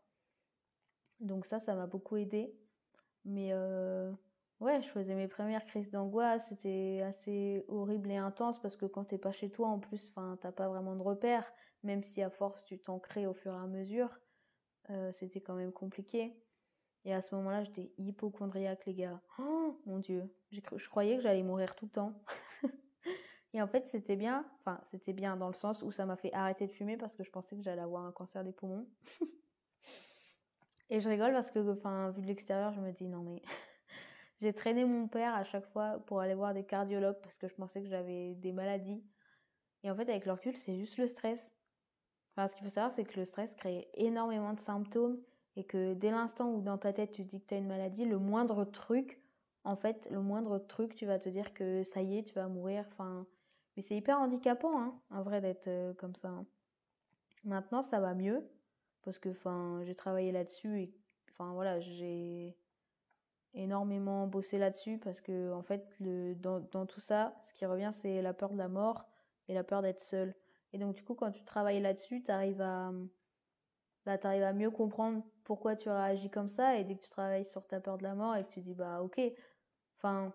Donc 1.21 1.47
ça, 1.47 1.59
ça 1.59 1.75
m'a 1.75 1.87
beaucoup 1.87 2.17
aidé. 2.17 2.55
Mais 3.25 3.51
euh, 3.53 4.13
ouais, 4.61 4.81
je 4.83 4.89
faisais 4.89 5.15
mes 5.15 5.29
premières 5.29 5.65
crises 5.65 5.91
d'angoisse, 5.91 6.49
c'était 6.49 7.03
assez 7.05 7.65
horrible 7.69 8.11
et 8.11 8.17
intense 8.17 8.61
parce 8.61 8.77
que 8.77 8.87
quand 8.87 9.05
t'es 9.05 9.19
pas 9.19 9.33
chez 9.33 9.51
toi 9.51 9.69
en 9.69 9.79
plus, 9.79 10.09
enfin 10.11 10.39
t'as 10.41 10.53
pas 10.53 10.69
vraiment 10.69 10.97
de 10.97 11.03
repères, 11.03 11.51
même 11.83 12.03
si 12.03 12.23
à 12.23 12.31
force 12.31 12.65
tu 12.65 12.79
t'en 12.79 12.99
crées 12.99 13.27
au 13.27 13.35
fur 13.35 13.53
et 13.53 13.57
à 13.57 13.67
mesure, 13.67 14.19
euh, 14.91 15.13
c'était 15.13 15.41
quand 15.41 15.55
même 15.55 15.73
compliqué. 15.73 16.43
Et 17.05 17.15
à 17.15 17.23
ce 17.23 17.35
moment-là, 17.37 17.65
j'étais 17.65 17.93
hypochondriaque, 17.99 18.85
les 18.87 18.95
gars. 18.95 19.21
Oh 19.39 19.81
mon 19.87 19.99
dieu, 19.99 20.35
je 20.51 20.89
croyais 20.89 21.17
que 21.17 21.23
j'allais 21.23 21.43
mourir 21.43 21.75
tout 21.77 21.85
le 21.87 21.91
temps. 21.91 22.23
et 23.53 23.63
en 23.63 23.67
fait, 23.69 23.89
c'était 23.89 24.17
bien. 24.17 24.45
Enfin, 24.61 24.81
c'était 24.83 25.13
bien 25.13 25.37
dans 25.37 25.49
le 25.49 25.55
sens 25.55 25.83
où 25.83 25.93
ça 25.93 26.07
m'a 26.07 26.17
fait 26.17 26.33
arrêter 26.33 26.67
de 26.67 26.73
fumer 26.73 26.97
parce 26.97 27.15
que 27.15 27.23
je 27.23 27.31
pensais 27.31 27.57
que 27.57 27.63
j'allais 27.63 27.83
avoir 27.83 28.05
un 28.05 28.13
cancer 28.13 28.45
des 28.45 28.53
poumons. 28.53 28.87
et 30.91 31.01
je 31.01 31.09
rigole 31.09 31.33
parce 31.33 31.51
que, 31.51 31.61
enfin, 31.71 32.11
vu 32.11 32.23
de 32.23 32.27
l'extérieur, 32.27 32.73
je 32.73 32.81
me 32.81 32.93
dis 32.93 33.07
non 33.07 33.23
mais. 33.23 33.43
J'ai 34.41 34.53
traîné 34.53 34.85
mon 34.85 35.09
père 35.09 35.35
à 35.35 35.45
chaque 35.45 35.67
fois 35.67 35.99
pour 36.07 36.21
aller 36.21 36.35
voir 36.35 36.55
des 36.55 36.65
cardiologues 36.65 37.21
parce 37.23 37.37
que 37.37 37.49
je 37.49 37.55
pensais 37.55 37.83
que 37.83 37.89
j'avais 37.89 38.35
des 38.37 38.53
maladies. 38.53 39.03
Et 39.83 39.91
en 39.91 39.97
fait, 39.97 40.09
avec 40.09 40.27
le 40.27 40.35
c'est 40.55 40.77
juste 40.77 40.97
le 40.97 41.07
stress. 41.07 41.53
Ce 42.37 42.55
qu'il 42.55 42.63
faut 42.63 42.71
savoir, 42.71 42.93
c'est 42.93 43.05
que 43.05 43.19
le 43.19 43.25
stress 43.25 43.53
crée 43.55 43.89
énormément 43.95 44.53
de 44.53 44.61
symptômes 44.61 45.21
et 45.57 45.65
que 45.65 45.95
dès 45.95 46.13
l'instant 46.13 46.53
où 46.53 46.61
dans 46.61 46.79
ta 46.79 46.93
tête 46.93 47.11
tu 47.11 47.25
dis 47.25 47.41
que 47.41 47.47
tu 47.47 47.55
as 47.55 47.59
une 47.59 47.67
maladie, 47.67 48.05
le 48.05 48.19
moindre 48.19 48.65
truc, 48.65 49.21
en 49.65 49.75
fait, 49.75 50.09
le 50.13 50.21
moindre 50.21 50.59
truc, 50.61 50.95
tu 50.95 51.05
vas 51.05 51.19
te 51.19 51.29
dire 51.29 51.53
que 51.53 51.83
ça 51.83 52.01
y 52.01 52.19
est, 52.19 52.23
tu 52.23 52.35
vas 52.35 52.47
mourir. 52.47 52.85
Enfin, 52.93 53.27
mais 53.77 53.83
c'est 53.83 53.97
hyper 53.97 54.21
handicapant, 54.21 54.81
hein, 54.81 55.01
en 55.11 55.23
vrai, 55.23 55.41
d'être 55.41 55.67
euh, 55.67 55.95
comme 55.95 56.15
ça. 56.15 56.29
Hein. 56.29 56.47
Maintenant, 57.45 57.83
ça 57.83 57.99
va 57.99 58.15
mieux 58.15 58.49
parce 59.03 59.19
que, 59.19 59.31
enfin, 59.31 59.81
j'ai 59.85 59.95
travaillé 59.95 60.31
là-dessus 60.31 60.81
et, 60.81 60.95
enfin, 61.31 61.53
voilà, 61.55 61.81
j'ai 61.81 62.57
énormément 63.55 64.27
bossé 64.27 64.59
là-dessus 64.59 64.99
parce 64.99 65.21
que, 65.21 65.53
en 65.53 65.63
fait, 65.63 65.87
le, 66.01 66.35
dans, 66.35 66.61
dans 66.61 66.87
tout 66.87 67.01
ça, 67.01 67.35
ce 67.45 67.53
qui 67.55 67.67
revient, 67.67 67.91
c'est 67.93 68.23
la 68.23 68.35
peur 68.35 68.51
de 68.51 68.59
la 68.59 68.69
mort 68.69 69.07
et 69.49 69.55
la 69.55 69.65
peur 69.65 69.83
d'être 69.83 70.01
seul. 70.01 70.35
Et 70.73 70.79
donc, 70.79 70.95
du 70.95 71.05
coup, 71.05 71.15
quand 71.15 71.31
tu 71.33 71.45
travailles 71.45 71.81
là-dessus, 71.81 72.23
tu 72.23 72.31
arrives 72.31 72.61
à 72.61 72.93
bah, 74.09 74.17
tu 74.17 74.27
arrives 74.27 74.43
à 74.43 74.55
mieux 74.55 74.71
comprendre 74.71 75.23
pourquoi 75.45 75.77
tu 75.77 75.91
réagis 75.91 76.31
comme 76.31 76.49
ça 76.49 76.77
et 76.77 76.85
dès 76.85 76.97
que 76.97 77.03
tu 77.03 77.11
travailles 77.11 77.45
sur 77.45 77.67
ta 77.67 77.79
peur 77.79 77.99
de 77.99 78.05
la 78.05 78.15
mort 78.15 78.37
et 78.37 78.45
que 78.45 78.49
tu 78.51 78.61
dis 78.63 78.75
bah 78.75 79.03
ok, 79.03 79.21
enfin 79.99 80.33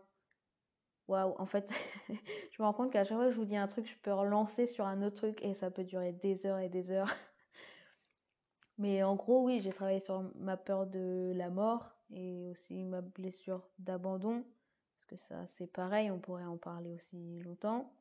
waouh, 1.07 1.33
en 1.39 1.45
fait 1.45 1.71
je 2.09 2.61
me 2.61 2.65
rends 2.65 2.73
compte 2.73 2.91
qu'à 2.91 3.03
chaque 3.03 3.17
fois 3.17 3.25
que 3.27 3.31
je 3.31 3.37
vous 3.37 3.45
dis 3.45 3.57
un 3.57 3.67
truc, 3.67 3.87
je 3.87 3.97
peux 4.03 4.13
relancer 4.13 4.67
sur 4.67 4.85
un 4.85 5.01
autre 5.01 5.15
truc 5.15 5.43
et 5.43 5.53
ça 5.53 5.71
peut 5.71 5.83
durer 5.83 6.11
des 6.13 6.45
heures 6.45 6.59
et 6.59 6.69
des 6.69 6.91
heures. 6.91 7.09
Mais 8.77 9.03
en 9.03 9.15
gros, 9.15 9.43
oui, 9.43 9.61
j'ai 9.61 9.71
travaillé 9.71 9.99
sur 9.99 10.23
ma 10.35 10.57
peur 10.57 10.87
de 10.87 11.31
la 11.35 11.49
mort 11.49 11.95
et 12.11 12.47
aussi 12.49 12.83
ma 12.83 13.01
blessure 13.01 13.69
d'abandon 13.79 14.43
parce 15.03 15.05
que 15.05 15.27
ça 15.27 15.45
c'est 15.47 15.67
pareil, 15.67 16.09
on 16.11 16.19
pourrait 16.19 16.45
en 16.45 16.57
parler 16.57 16.93
aussi 16.93 17.39
longtemps. 17.41 17.93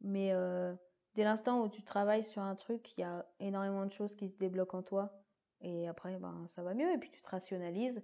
Mais 0.00 0.32
euh, 0.32 0.74
dès 1.14 1.24
l'instant 1.24 1.62
où 1.62 1.68
tu 1.68 1.82
travailles 1.82 2.24
sur 2.24 2.42
un 2.42 2.54
truc, 2.54 2.96
il 2.96 3.00
y 3.00 3.04
a 3.04 3.26
énormément 3.40 3.86
de 3.86 3.92
choses 3.92 4.14
qui 4.14 4.28
se 4.28 4.36
débloquent 4.36 4.78
en 4.78 4.82
toi. 4.82 5.22
Et 5.60 5.88
après, 5.88 6.18
ben, 6.18 6.46
ça 6.48 6.62
va 6.62 6.74
mieux. 6.74 6.92
Et 6.92 6.98
puis 6.98 7.10
tu 7.10 7.20
te 7.22 7.28
rationalises. 7.28 8.02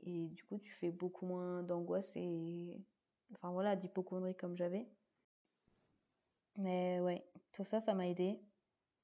Et 0.00 0.28
du 0.28 0.44
coup, 0.44 0.58
tu 0.58 0.72
fais 0.72 0.90
beaucoup 0.90 1.26
moins 1.26 1.62
d'angoisse 1.62 2.12
et. 2.16 2.80
Enfin 3.34 3.50
voilà, 3.50 3.76
d'hypochondrie 3.76 4.36
comme 4.36 4.56
j'avais. 4.56 4.86
Mais 6.56 7.00
ouais, 7.00 7.24
tout 7.52 7.64
ça, 7.64 7.80
ça 7.80 7.94
m'a 7.94 8.08
aidé 8.08 8.40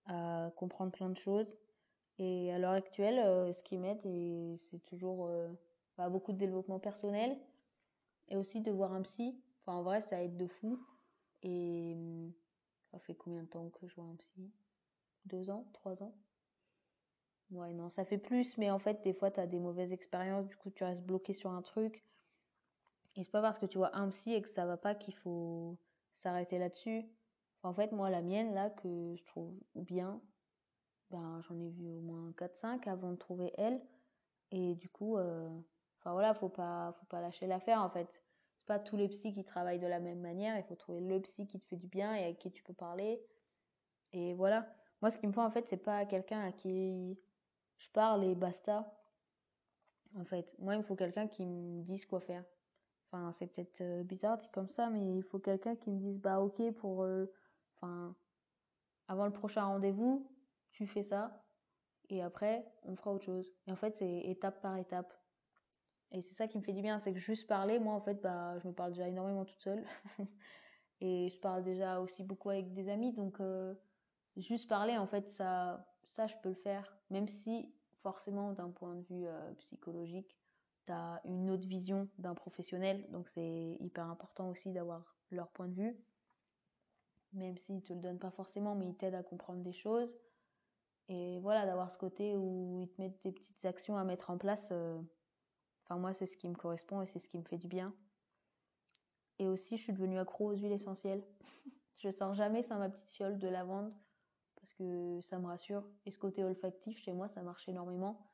à 0.07 0.51
comprendre 0.57 0.93
plein 0.93 1.11
de 1.11 1.19
choses. 1.19 1.57
Et 2.19 2.53
à 2.53 2.59
l'heure 2.59 2.73
actuelle, 2.73 3.19
euh, 3.19 3.53
ce 3.53 3.63
qui 3.63 3.77
m'aide, 3.79 4.01
c'est 4.59 4.79
toujours 4.85 5.31
bah, 5.97 6.09
beaucoup 6.09 6.33
de 6.33 6.39
développement 6.39 6.79
personnel 6.79 7.39
et 8.29 8.37
aussi 8.37 8.61
de 8.61 8.71
voir 8.71 8.93
un 8.93 9.03
psy. 9.03 9.43
Enfin, 9.61 9.79
en 9.79 9.83
vrai, 9.83 10.01
ça 10.01 10.23
aide 10.23 10.37
de 10.37 10.47
fou. 10.47 10.79
Et 11.43 11.97
ça 12.91 12.99
fait 12.99 13.15
combien 13.15 13.43
de 13.43 13.49
temps 13.49 13.69
que 13.71 13.87
je 13.89 13.95
vois 13.97 14.05
un 14.07 14.17
psy? 14.17 14.53
Deux 15.27 15.51
ans? 15.51 15.67
Trois 15.73 16.03
ans? 16.03 16.15
Ouais, 17.53 17.73
non, 17.73 17.89
ça 17.89 18.05
fait 18.05 18.19
plus, 18.19 18.57
mais 18.59 18.71
en 18.71 18.81
fait, 18.81 19.03
des 19.05 19.13
fois, 19.13 19.31
tu 19.31 19.39
as 19.39 19.47
des 19.47 19.61
mauvaises 19.61 19.93
expériences, 19.93 20.47
du 20.47 20.57
coup, 20.57 20.71
tu 20.71 20.83
restes 20.85 21.05
bloqué 21.05 21.35
sur 21.35 21.51
un 21.51 21.63
truc. 21.63 22.05
Et 23.17 23.23
c'est 23.23 23.31
pas 23.31 23.43
parce 23.43 23.59
que 23.59 23.67
tu 23.67 23.79
vois 23.79 23.95
un 23.97 24.09
psy 24.11 24.35
et 24.35 24.43
que 24.43 24.49
ça 24.51 24.67
va 24.67 24.77
pas 24.77 24.95
qu'il 24.95 25.15
faut 25.15 25.79
s'arrêter 26.17 26.59
là-dessus. 26.59 27.05
en 27.63 27.73
fait, 27.75 27.93
moi, 27.93 28.11
la 28.11 28.23
mienne, 28.23 28.55
là, 28.55 28.71
que 28.71 29.15
je 29.17 29.25
trouve 29.25 29.55
bien, 29.75 30.21
ben, 31.13 31.41
j'en 31.43 31.59
ai 31.61 31.69
vu 31.71 31.89
au 31.89 32.01
moins 32.01 32.33
4-5 32.33 32.89
avant 32.89 33.13
de 33.13 33.17
trouver 33.17 33.53
elle. 33.57 33.81
Et 34.51 34.75
du 34.75 34.89
coup, 34.89 35.17
euh, 35.17 35.49
enfin 36.01 36.13
voilà, 36.13 36.35
faut 36.35 36.49
pas, 36.49 36.95
faut 36.99 37.07
pas 37.07 37.21
lâcher 37.21 37.47
l'affaire, 37.47 37.81
en 37.83 37.91
fait. 37.91 38.23
C'est 38.57 38.67
pas 38.67 38.79
tous 38.79 38.97
les 38.97 39.09
psys 39.09 39.33
qui 39.33 39.45
travaillent 39.45 39.79
de 39.81 39.87
la 39.87 40.01
même 40.01 40.21
manière. 40.21 40.57
Il 40.59 40.65
faut 40.65 40.75
trouver 40.75 41.01
le 41.01 41.21
psy 41.21 41.47
qui 41.47 41.61
te 41.61 41.67
fait 41.67 41.77
du 41.77 41.87
bien 41.89 42.15
et 42.15 42.25
avec 42.25 42.39
qui 42.39 42.51
tu 42.51 42.63
peux 42.63 42.75
parler. 42.75 43.23
Et 44.13 44.35
voilà. 44.35 44.67
Moi, 45.01 45.11
ce 45.11 45.19
qui 45.19 45.27
me 45.27 45.33
faut, 45.33 45.41
en 45.41 45.51
fait, 45.51 45.67
c'est 45.69 45.77
pas 45.77 46.05
quelqu'un 46.07 46.41
à 46.41 46.53
qui 46.53 47.19
je 47.79 47.89
parle 47.91 48.25
et 48.25 48.35
basta. 48.35 48.93
En 50.17 50.25
fait, 50.25 50.55
moi, 50.59 50.75
il 50.75 50.79
me 50.79 50.83
faut 50.85 50.97
quelqu'un 50.97 51.27
qui 51.27 51.45
me 51.47 51.83
dise 51.83 52.07
quoi 52.07 52.21
faire. 52.21 52.45
Enfin, 53.11 53.33
c'est 53.33 53.47
peut-être 53.47 53.81
euh, 53.81 54.03
bizarre 54.05 54.39
dit 54.39 54.49
comme 54.53 54.69
ça, 54.69 54.89
mais 54.91 55.17
il 55.17 55.23
faut 55.23 55.39
quelqu'un 55.39 55.77
qui 55.77 55.91
me 55.91 55.99
dise 55.99 56.19
bah 56.19 56.41
ok 56.41 56.73
pour, 56.73 57.03
euh, 57.03 57.27
enfin, 57.77 58.15
avant 59.09 59.27
le 59.27 59.33
prochain 59.33 59.65
rendez-vous, 59.65 60.32
tu 60.83 60.89
fais 60.93 61.03
ça 61.03 61.45
et 62.11 62.23
après 62.23 62.67
on 62.85 62.97
fera 62.97 63.13
autre 63.13 63.25
chose. 63.25 63.53
Et 63.67 63.73
en 63.73 63.77
fait, 63.77 63.97
c'est 63.97 64.19
étape 64.21 64.61
par 64.61 64.77
étape. 64.77 65.13
Et 66.11 66.21
c'est 66.21 66.35
ça 66.35 66.49
qui 66.49 66.59
me 66.59 66.63
fait 66.63 66.75
du 66.75 66.83
bien, 66.83 66.99
c'est 66.99 67.13
que 67.13 67.19
juste 67.19 67.47
parler, 67.47 67.79
moi 67.79 67.95
en 67.95 68.01
fait, 68.01 68.21
bah 68.21 68.59
je 68.59 68.69
me 68.69 68.73
parle 68.75 68.91
déjà 68.93 69.09
énormément 69.09 69.45
toute 69.45 69.61
seule 69.61 69.85
et 71.01 71.29
je 71.31 71.39
parle 71.39 71.63
déjà 71.63 72.01
aussi 72.01 72.23
beaucoup 72.23 72.51
avec 72.51 72.75
des 72.75 72.89
amis, 72.89 73.13
donc 73.13 73.41
euh, 73.41 73.75
juste 74.37 74.69
parler 74.69 74.97
en 74.97 75.07
fait 75.07 75.31
ça 75.31 75.87
ça 76.05 76.27
je 76.27 76.35
peux 76.43 76.49
le 76.49 76.55
faire 76.55 76.97
même 77.11 77.29
si 77.29 77.73
forcément 78.03 78.53
d'un 78.53 78.71
point 78.71 78.95
de 78.95 79.03
vue 79.03 79.27
euh, 79.27 79.53
psychologique 79.55 80.37
tu 80.87 80.93
as 80.93 81.21
une 81.25 81.51
autre 81.51 81.67
vision 81.67 82.09
d'un 82.19 82.35
professionnel 82.35 83.07
donc 83.11 83.29
c'est 83.29 83.77
hyper 83.81 84.07
important 84.09 84.49
aussi 84.49 84.73
d'avoir 84.73 85.17
leur 85.31 85.49
point 85.51 85.69
de 85.69 85.75
vue 85.75 85.97
même 87.33 87.57
s'ils 87.57 87.83
te 87.83 87.93
le 87.93 88.01
donnent 88.01 88.19
pas 88.19 88.31
forcément 88.31 88.75
mais 88.75 88.89
ils 88.89 88.97
t'aident 88.97 89.15
à 89.15 89.23
comprendre 89.23 89.63
des 89.63 89.73
choses 89.73 90.17
et 91.09 91.39
voilà 91.41 91.67
d'avoir 91.67 91.91
ce 91.91 91.99
côté 91.99 92.37
où 92.37 92.81
ils 92.81 92.89
te 92.89 93.01
mettent 93.01 93.23
des 93.23 93.33
petites 93.33 93.65
actions 93.65 93.97
à 93.97 94.05
mettre 94.05 94.31
en 94.31 94.39
place 94.39 94.69
euh, 94.73 95.01
enfin 95.85 95.99
moi 95.99 96.13
c'est 96.13 96.27
ce 96.27 96.37
qui 96.37 96.49
me 96.49 96.55
correspond 96.55 97.03
et 97.03 97.07
c'est 97.07 97.19
ce 97.19 97.29
qui 97.29 97.39
me 97.39 97.45
fait 97.45 97.59
du 97.59 97.69
bien 97.69 97.95
et 99.39 99.49
aussi 99.49 99.77
je 99.77 99.83
suis 99.83 99.93
devenue 99.93 100.19
accro 100.19 100.53
aux 100.53 100.57
huiles 100.57 100.73
essentielles 100.73 101.25
je 101.99 102.11
sors 102.11 102.35
jamais 102.35 102.63
sans 102.63 102.79
ma 102.79 102.89
petite 102.89 103.11
fiole 103.11 103.39
de 103.39 103.49
lavande 103.49 103.93
parce 104.63 104.73
que 104.75 105.21
ça 105.23 105.41
me 105.41 105.47
rassure. 105.47 105.83
Et 106.07 106.13
ce 106.13 106.19
côté 106.21 106.45
olfactif, 106.45 106.97
chez 107.01 107.13
moi, 107.13 107.29
ça 107.29 107.43
marche 107.43 107.69
énormément. 107.69 108.25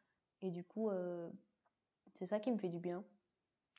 Et 0.42 0.50
du 0.50 0.62
coup, 0.62 0.90
euh, 0.90 1.30
c'est 2.14 2.26
ça 2.26 2.38
qui 2.38 2.52
me 2.52 2.58
fait 2.58 2.68
du 2.68 2.78
bien. 2.78 3.02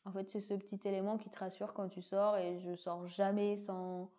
En 0.04 0.12
fait, 0.12 0.28
c'est 0.32 0.42
ce 0.42 0.56
petit 0.56 0.80
élément 0.88 1.18
qui 1.20 1.30
te 1.30 1.38
rassure 1.38 1.74
quand 1.74 1.88
tu 1.90 2.02
sors 2.02 2.38
et 2.38 2.60
je 2.60 2.76
sors 2.76 3.06
jamais 3.06 3.56
sans 3.56 4.12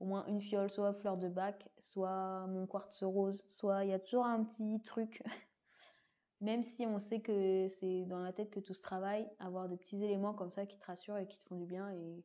au 0.00 0.04
moins 0.04 0.26
une 0.26 0.40
fiole, 0.40 0.70
soit 0.70 0.92
fleur 0.94 1.16
de 1.16 1.28
bac, 1.28 1.68
soit 1.78 2.46
mon 2.48 2.66
quartz 2.66 3.02
rose, 3.02 3.42
soit 3.48 3.84
il 3.84 3.90
y 3.90 3.94
a 3.94 3.98
toujours 3.98 4.26
un 4.26 4.44
petit 4.44 4.80
truc. 4.82 5.22
Même 6.40 6.62
si 6.62 6.86
on 6.86 6.98
sait 6.98 7.20
que 7.20 7.66
c'est 7.68 8.04
dans 8.04 8.20
la 8.20 8.32
tête 8.32 8.50
que 8.50 8.60
tout 8.60 8.74
se 8.74 8.82
travaille, 8.82 9.26
avoir 9.38 9.68
des 9.68 9.76
petits 9.76 10.02
éléments 10.02 10.34
comme 10.34 10.50
ça 10.50 10.66
qui 10.66 10.78
te 10.78 10.84
rassurent 10.84 11.16
et 11.16 11.26
qui 11.26 11.38
te 11.38 11.44
font 11.44 11.56
du 11.56 11.64
bien 11.64 11.90
et, 11.90 12.24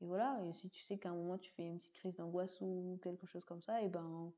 voilà. 0.00 0.40
Et 0.46 0.52
si 0.54 0.70
tu 0.70 0.82
sais 0.82 0.98
qu'à 0.98 1.10
un 1.10 1.14
moment 1.14 1.36
tu 1.36 1.50
fais 1.52 1.66
une 1.66 1.78
petite 1.78 1.92
crise 1.92 2.16
d'angoisse 2.16 2.58
ou 2.60 2.98
quelque 3.02 3.26
chose 3.26 3.44
comme 3.44 3.62
ça, 3.62 3.82
et 3.82 3.88
ben 3.88 4.32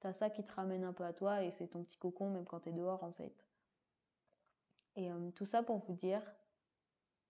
t'as 0.00 0.12
ça 0.12 0.30
qui 0.30 0.42
te 0.44 0.52
ramène 0.54 0.84
un 0.84 0.92
peu 0.92 1.04
à 1.04 1.12
toi 1.12 1.44
et 1.44 1.50
c'est 1.50 1.68
ton 1.68 1.82
petit 1.84 1.98
cocon 1.98 2.30
même 2.30 2.44
quand 2.46 2.60
t'es 2.60 2.72
dehors 2.72 3.04
en 3.04 3.12
fait. 3.12 3.34
Et 4.96 5.10
euh, 5.10 5.30
tout 5.32 5.44
ça 5.44 5.62
pour 5.62 5.78
vous 5.78 5.94
dire 5.94 6.22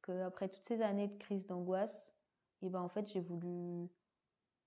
que 0.02 0.22
après 0.22 0.48
toutes 0.48 0.64
ces 0.64 0.82
années 0.82 1.08
de 1.08 1.16
crise 1.16 1.46
d'angoisse, 1.46 2.12
et 2.60 2.68
ben 2.68 2.80
en 2.80 2.88
fait 2.88 3.06
j'ai 3.08 3.20
voulu 3.20 3.88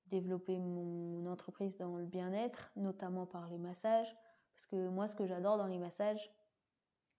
développer 0.08 0.58
mon 0.58 1.26
entreprise 1.28 1.78
dans 1.78 1.98
le 1.98 2.06
bien-être, 2.06 2.72
notamment 2.76 3.26
par 3.26 3.48
les 3.48 3.58
massages, 3.58 4.15
parce 4.54 4.65
que 4.68 4.89
moi 4.89 5.08
ce 5.08 5.15
que 5.15 5.26
j'adore 5.26 5.58
dans 5.58 5.68
les 5.68 5.80
massages, 5.80 6.32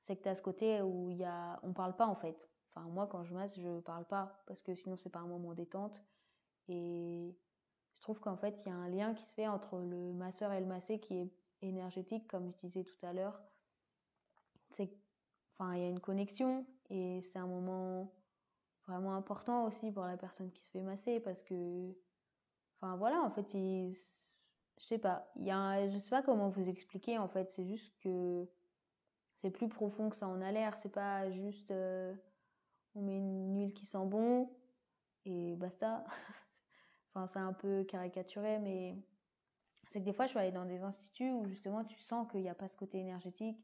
c'est 0.02 0.16
que 0.16 0.22
tu 0.22 0.28
as 0.28 0.34
ce 0.34 0.42
côté 0.42 0.82
où 0.82 1.10
y 1.10 1.24
a 1.24 1.58
on 1.62 1.72
parle 1.72 1.96
pas 1.96 2.06
en 2.06 2.16
fait. 2.16 2.48
Enfin 2.74 2.86
moi 2.88 3.06
quand 3.06 3.24
je 3.24 3.34
masse, 3.34 3.58
je 3.58 3.80
parle 3.80 4.06
pas 4.06 4.42
parce 4.46 4.62
que 4.62 4.74
sinon 4.74 4.96
c'est 4.96 5.10
pas 5.10 5.20
un 5.20 5.26
moment 5.26 5.54
détente 5.54 6.04
et 6.68 7.36
je 7.96 8.02
trouve 8.02 8.20
qu'en 8.20 8.36
fait, 8.36 8.60
il 8.64 8.68
y 8.68 8.72
a 8.72 8.74
un 8.74 8.88
lien 8.88 9.14
qui 9.14 9.24
se 9.24 9.34
fait 9.34 9.48
entre 9.48 9.78
le 9.78 10.12
masseur 10.12 10.52
et 10.52 10.60
le 10.60 10.66
massé 10.66 11.00
qui 11.00 11.14
est 11.14 11.32
énergétique, 11.62 12.28
comme 12.28 12.52
je 12.52 12.58
disais 12.58 12.84
tout 12.84 12.98
à 13.02 13.12
l'heure. 13.12 13.40
C'est, 14.72 14.92
enfin, 15.58 15.74
il 15.74 15.82
y 15.82 15.84
a 15.84 15.88
une 15.88 16.00
connexion 16.00 16.66
et 16.90 17.22
c'est 17.22 17.38
un 17.38 17.46
moment 17.46 18.12
vraiment 18.86 19.14
important 19.14 19.64
aussi 19.64 19.90
pour 19.90 20.04
la 20.04 20.16
personne 20.16 20.50
qui 20.52 20.62
se 20.62 20.70
fait 20.70 20.82
masser 20.82 21.20
parce 21.20 21.42
que, 21.42 21.96
enfin 22.80 22.96
voilà, 22.96 23.20
en 23.22 23.30
fait, 23.30 23.46
je 23.52 23.94
sais 24.78 24.98
pas, 24.98 25.30
il 25.36 25.44
y 25.44 25.50
a, 25.50 25.88
je 25.88 25.98
sais 25.98 26.10
pas 26.10 26.22
comment 26.22 26.48
vous 26.48 26.68
expliquer 26.68 27.18
en 27.18 27.28
fait, 27.28 27.50
c'est 27.52 27.66
juste 27.66 27.92
que 28.00 28.46
c'est 29.36 29.50
plus 29.50 29.68
profond 29.68 30.10
que 30.10 30.16
ça 30.16 30.28
en 30.28 30.40
a 30.40 30.52
l'air, 30.52 30.76
c'est 30.76 30.92
pas 30.92 31.30
juste 31.30 31.70
euh, 31.70 32.14
on 32.94 33.02
met 33.02 33.16
une 33.16 33.54
huile 33.56 33.74
qui 33.74 33.86
sent 33.86 34.06
bon 34.06 34.50
et 35.24 35.56
basta. 35.56 36.04
Enfin, 37.14 37.28
c'est 37.32 37.38
un 37.38 37.54
peu 37.54 37.82
caricaturé, 37.84 38.58
mais 38.58 38.94
c'est 39.88 40.00
que 40.00 40.04
des 40.04 40.12
fois, 40.12 40.26
je 40.26 40.30
suis 40.30 40.38
allée 40.38 40.52
dans 40.52 40.66
des 40.66 40.82
instituts 40.82 41.32
où 41.32 41.46
justement, 41.46 41.82
tu 41.82 41.98
sens 41.98 42.30
qu'il 42.30 42.42
n'y 42.42 42.50
a 42.50 42.54
pas 42.54 42.68
ce 42.68 42.76
côté 42.76 42.98
énergétique 42.98 43.58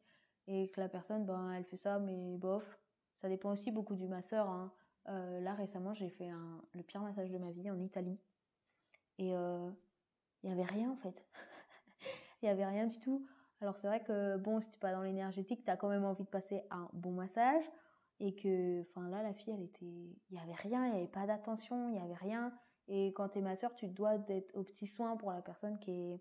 et 0.46 0.70
que 0.70 0.80
la 0.80 0.88
personne, 0.88 1.26
ben, 1.26 1.52
elle 1.52 1.64
fait 1.64 1.76
ça, 1.76 1.98
mais 1.98 2.38
bof. 2.38 2.64
Ça 3.20 3.28
dépend 3.28 3.52
aussi 3.52 3.70
beaucoup 3.70 3.94
du 3.94 4.08
masseur. 4.08 4.48
Hein. 4.48 4.72
Euh, 5.08 5.40
là, 5.40 5.52
récemment, 5.54 5.92
j'ai 5.92 6.08
fait 6.08 6.30
le 6.72 6.82
pire 6.82 7.02
massage 7.02 7.30
de 7.30 7.36
ma 7.36 7.50
vie 7.50 7.70
en 7.70 7.78
Italie. 7.78 8.18
Euh, 9.30 9.70
il 10.42 10.50
n'y 10.50 10.52
avait 10.52 10.68
rien, 10.68 10.90
en 10.90 10.96
fait. 10.96 11.24
Il 12.42 12.46
n'y 12.46 12.50
avait 12.50 12.66
rien 12.66 12.86
du 12.86 12.98
tout. 12.98 13.24
Alors, 13.60 13.76
c'est 13.76 13.86
vrai 13.86 14.02
que, 14.02 14.36
bon, 14.36 14.60
si 14.60 14.68
tu 14.70 14.78
pas 14.80 14.92
dans 14.92 15.02
l'énergétique, 15.02 15.64
tu 15.64 15.70
as 15.70 15.76
quand 15.76 15.88
même 15.88 16.04
envie 16.04 16.24
de 16.24 16.28
passer 16.28 16.64
un 16.70 16.88
bon 16.92 17.12
massage. 17.12 17.62
Et 18.18 18.34
que, 18.34 18.82
enfin, 18.82 19.08
là, 19.08 19.22
la 19.22 19.32
fille, 19.32 19.54
elle 19.54 19.62
était. 19.62 19.84
Il 19.84 20.16
n'y 20.32 20.40
avait 20.40 20.54
rien, 20.54 20.86
il 20.86 20.90
n'y 20.92 20.98
avait 20.98 21.06
pas 21.06 21.26
d'attention, 21.26 21.90
il 21.90 21.92
n'y 21.92 22.00
avait 22.00 22.14
rien. 22.14 22.52
Et 22.88 23.12
quand 23.12 23.28
tu 23.28 23.38
es 23.38 23.42
ma 23.42 23.54
soeur, 23.54 23.74
tu 23.76 23.86
dois 23.86 24.18
d'être 24.18 24.54
au 24.56 24.64
petit 24.64 24.86
soin 24.88 25.16
pour 25.16 25.30
la 25.30 25.40
personne 25.42 25.78
qui 25.78 26.18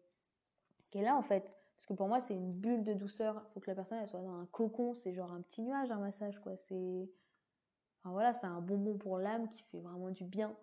est, 0.94 1.02
là, 1.02 1.16
en 1.16 1.24
fait. 1.24 1.52
Parce 1.76 1.88
que 1.88 1.94
pour 1.94 2.08
moi, 2.08 2.22
c'est 2.22 2.36
une 2.36 2.54
bulle 2.54 2.84
de 2.84 2.94
douceur. 2.94 3.44
Il 3.50 3.54
faut 3.54 3.60
que 3.60 3.72
la 3.72 3.76
personne 3.76 4.06
soit 4.06 4.22
dans 4.22 4.36
un 4.36 4.46
cocon. 4.46 4.94
C'est 4.94 5.14
genre 5.14 5.32
un 5.32 5.42
petit 5.42 5.64
nuage, 5.64 5.90
un 5.90 6.00
massage, 6.00 6.40
quoi. 6.40 6.56
C'est. 6.56 7.10
Enfin 8.00 8.14
voilà, 8.14 8.34
c'est 8.34 8.48
un 8.48 8.62
bonbon 8.62 8.98
pour 8.98 9.18
l'âme 9.18 9.48
qui 9.48 9.64
fait 9.64 9.80
vraiment 9.80 10.12
du 10.12 10.26
bien. 10.26 10.56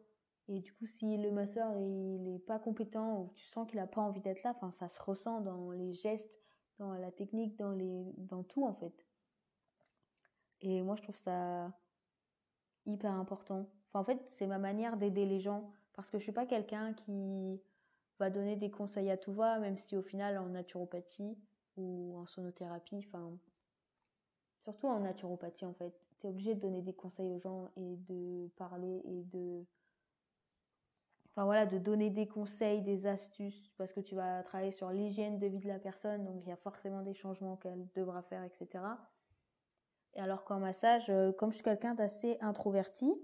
Et 0.49 0.61
du 0.61 0.73
coup, 0.73 0.87
si 0.87 1.17
le 1.17 1.31
masseur 1.31 1.77
il 1.77 2.35
est 2.35 2.39
pas 2.39 2.59
compétent 2.59 3.21
ou 3.21 3.33
tu 3.35 3.45
sens 3.47 3.69
qu'il 3.69 3.79
a 3.79 3.87
pas 3.87 4.01
envie 4.01 4.21
d'être 4.21 4.43
là, 4.43 4.53
enfin 4.57 4.71
ça 4.71 4.89
se 4.89 5.01
ressent 5.03 5.41
dans 5.41 5.71
les 5.73 5.93
gestes, 5.93 6.35
dans 6.79 6.93
la 6.95 7.11
technique, 7.11 7.57
dans 7.57 7.73
les, 7.73 8.13
dans 8.17 8.43
tout 8.43 8.65
en 8.65 8.75
fait. 8.75 9.07
Et 10.61 10.83
moi, 10.83 10.97
je 10.97 11.03
trouve 11.03 11.17
ça 11.17 11.73
hyper 12.87 13.13
important. 13.13 13.69
Enfin, 13.89 14.01
en 14.01 14.05
fait, 14.05 14.21
c'est 14.31 14.47
ma 14.47 14.59
manière 14.59 14.97
d'aider 14.97 15.27
les 15.27 15.41
gens 15.41 15.71
parce 15.95 16.11
que 16.11 16.19
je 16.19 16.23
suis 16.23 16.33
pas 16.33 16.47
quelqu'un 16.47 16.95
qui 16.95 17.61
va 18.19 18.31
donner 18.31 18.57
des 18.57 18.71
conseils 18.71 19.11
à 19.11 19.17
tout 19.17 19.33
va, 19.33 19.59
même 19.59 19.79
si 19.79 19.97
au 19.97 20.03
final 20.03 20.39
en 20.39 20.49
naturopathie 20.49 21.37
ou 21.77 22.17
en 22.17 22.27
sonothérapie, 22.27 23.05
enfin 23.07 23.39
surtout 24.65 24.89
en 24.89 25.01
naturopathie 25.01 25.65
en 25.65 25.75
fait, 25.75 25.95
tu 26.19 26.27
es 26.27 26.31
obligé 26.31 26.55
de 26.55 26.61
donner 26.61 26.83
des 26.83 26.95
conseils 26.95 27.31
aux 27.31 27.39
gens 27.39 27.71
et 27.77 27.97
de 27.97 28.49
parler 28.57 29.01
et 29.05 29.23
de 29.25 29.65
enfin 31.39 31.45
voilà, 31.45 31.67
de 31.67 31.79
donner 31.79 32.11
des 32.11 32.27
conseils, 32.27 32.83
des 32.83 33.07
astuces 33.07 33.71
parce 33.79 33.93
que 33.93 34.01
tu 34.01 34.17
vas 34.17 34.43
travailler 34.43 34.73
sur 34.73 34.91
l'hygiène 34.91 35.39
de 35.39 35.47
vie 35.47 35.61
de 35.61 35.69
la 35.69 35.79
personne, 35.79 36.25
donc 36.25 36.43
il 36.43 36.49
y 36.49 36.53
a 36.53 36.57
forcément 36.57 37.01
des 37.03 37.15
changements 37.15 37.55
qu'elle 37.55 37.87
devra 37.95 38.23
faire, 38.23 38.43
etc. 38.43 38.85
Et 40.15 40.21
alors 40.21 40.43
qu'en 40.43 40.59
massage, 40.59 41.09
euh, 41.11 41.31
comme 41.31 41.51
je 41.51 41.59
suis 41.59 41.65
quelqu'un 41.65 41.95
d'assez 41.95 42.39
introverti 42.41 43.15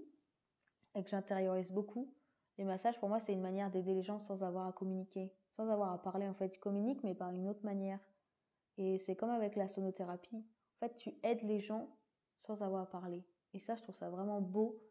et 0.95 1.03
que 1.03 1.09
j'intériorise 1.09 1.69
beaucoup, 1.69 2.09
les 2.57 2.63
massages, 2.63 2.97
pour 3.01 3.09
moi, 3.09 3.19
c'est 3.19 3.33
une 3.33 3.41
manière 3.41 3.69
d'aider 3.69 3.93
les 3.93 4.03
gens 4.03 4.21
sans 4.21 4.43
avoir 4.43 4.65
à 4.65 4.71
communiquer, 4.71 5.33
sans 5.49 5.69
avoir 5.69 5.91
à 5.91 6.01
parler. 6.01 6.25
En 6.25 6.33
fait, 6.33 6.49
tu 6.51 6.59
communiques, 6.61 7.03
mais 7.03 7.15
par 7.15 7.31
une 7.31 7.49
autre 7.49 7.65
manière. 7.65 7.99
Et 8.77 8.97
c'est 8.97 9.17
comme 9.17 9.31
avec 9.31 9.57
la 9.57 9.67
sonothérapie. 9.67 10.37
En 10.37 10.87
fait, 10.87 10.95
tu 10.95 11.11
aides 11.23 11.43
les 11.43 11.59
gens 11.59 11.89
sans 12.39 12.61
avoir 12.61 12.83
à 12.83 12.89
parler. 12.89 13.25
Et 13.53 13.59
ça, 13.59 13.75
je 13.75 13.81
trouve 13.81 13.97
ça 13.97 14.09
vraiment 14.09 14.39
beau 14.39 14.81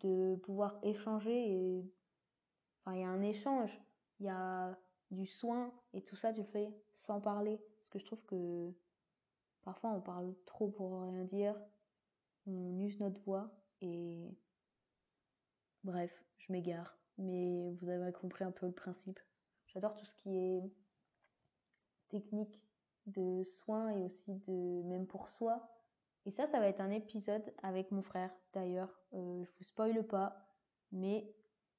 de 0.00 0.36
pouvoir 0.36 0.78
échanger. 0.82 1.54
Et... 1.54 1.95
Il 2.92 3.00
y 3.00 3.04
a 3.04 3.08
un 3.08 3.22
échange, 3.22 3.70
il 4.20 4.26
y 4.26 4.28
a 4.28 4.76
du 5.10 5.26
soin, 5.26 5.72
et 5.92 6.02
tout 6.02 6.16
ça, 6.16 6.32
tu 6.32 6.40
le 6.40 6.46
fais 6.46 6.72
sans 6.96 7.20
parler. 7.20 7.58
Parce 7.58 7.88
que 7.90 7.98
je 7.98 8.04
trouve 8.04 8.24
que 8.26 8.72
parfois 9.62 9.90
on 9.90 10.00
parle 10.00 10.34
trop 10.46 10.68
pour 10.68 11.02
rien 11.02 11.24
dire, 11.24 11.56
on 12.46 12.78
use 12.80 13.00
notre 13.00 13.20
voix 13.22 13.50
et 13.80 14.36
bref, 15.84 16.12
je 16.38 16.52
m'égare. 16.52 16.96
Mais 17.18 17.72
vous 17.80 17.88
avez 17.88 18.12
compris 18.12 18.44
un 18.44 18.50
peu 18.50 18.66
le 18.66 18.72
principe. 18.72 19.18
J'adore 19.66 19.96
tout 19.96 20.04
ce 20.04 20.14
qui 20.14 20.36
est 20.36 20.72
technique 22.08 22.62
de 23.06 23.42
soins 23.44 23.90
et 23.90 24.02
aussi 24.02 24.34
de 24.46 24.82
même 24.84 25.06
pour 25.06 25.28
soi. 25.28 25.68
Et 26.24 26.30
ça, 26.30 26.46
ça 26.46 26.58
va 26.58 26.68
être 26.68 26.80
un 26.80 26.90
épisode 26.90 27.54
avec 27.62 27.90
mon 27.90 28.02
frère 28.02 28.30
d'ailleurs. 28.52 29.00
Euh, 29.14 29.44
je 29.44 29.50
vous 29.58 29.64
spoile 29.64 30.06
pas, 30.06 30.36
mais 30.92 31.32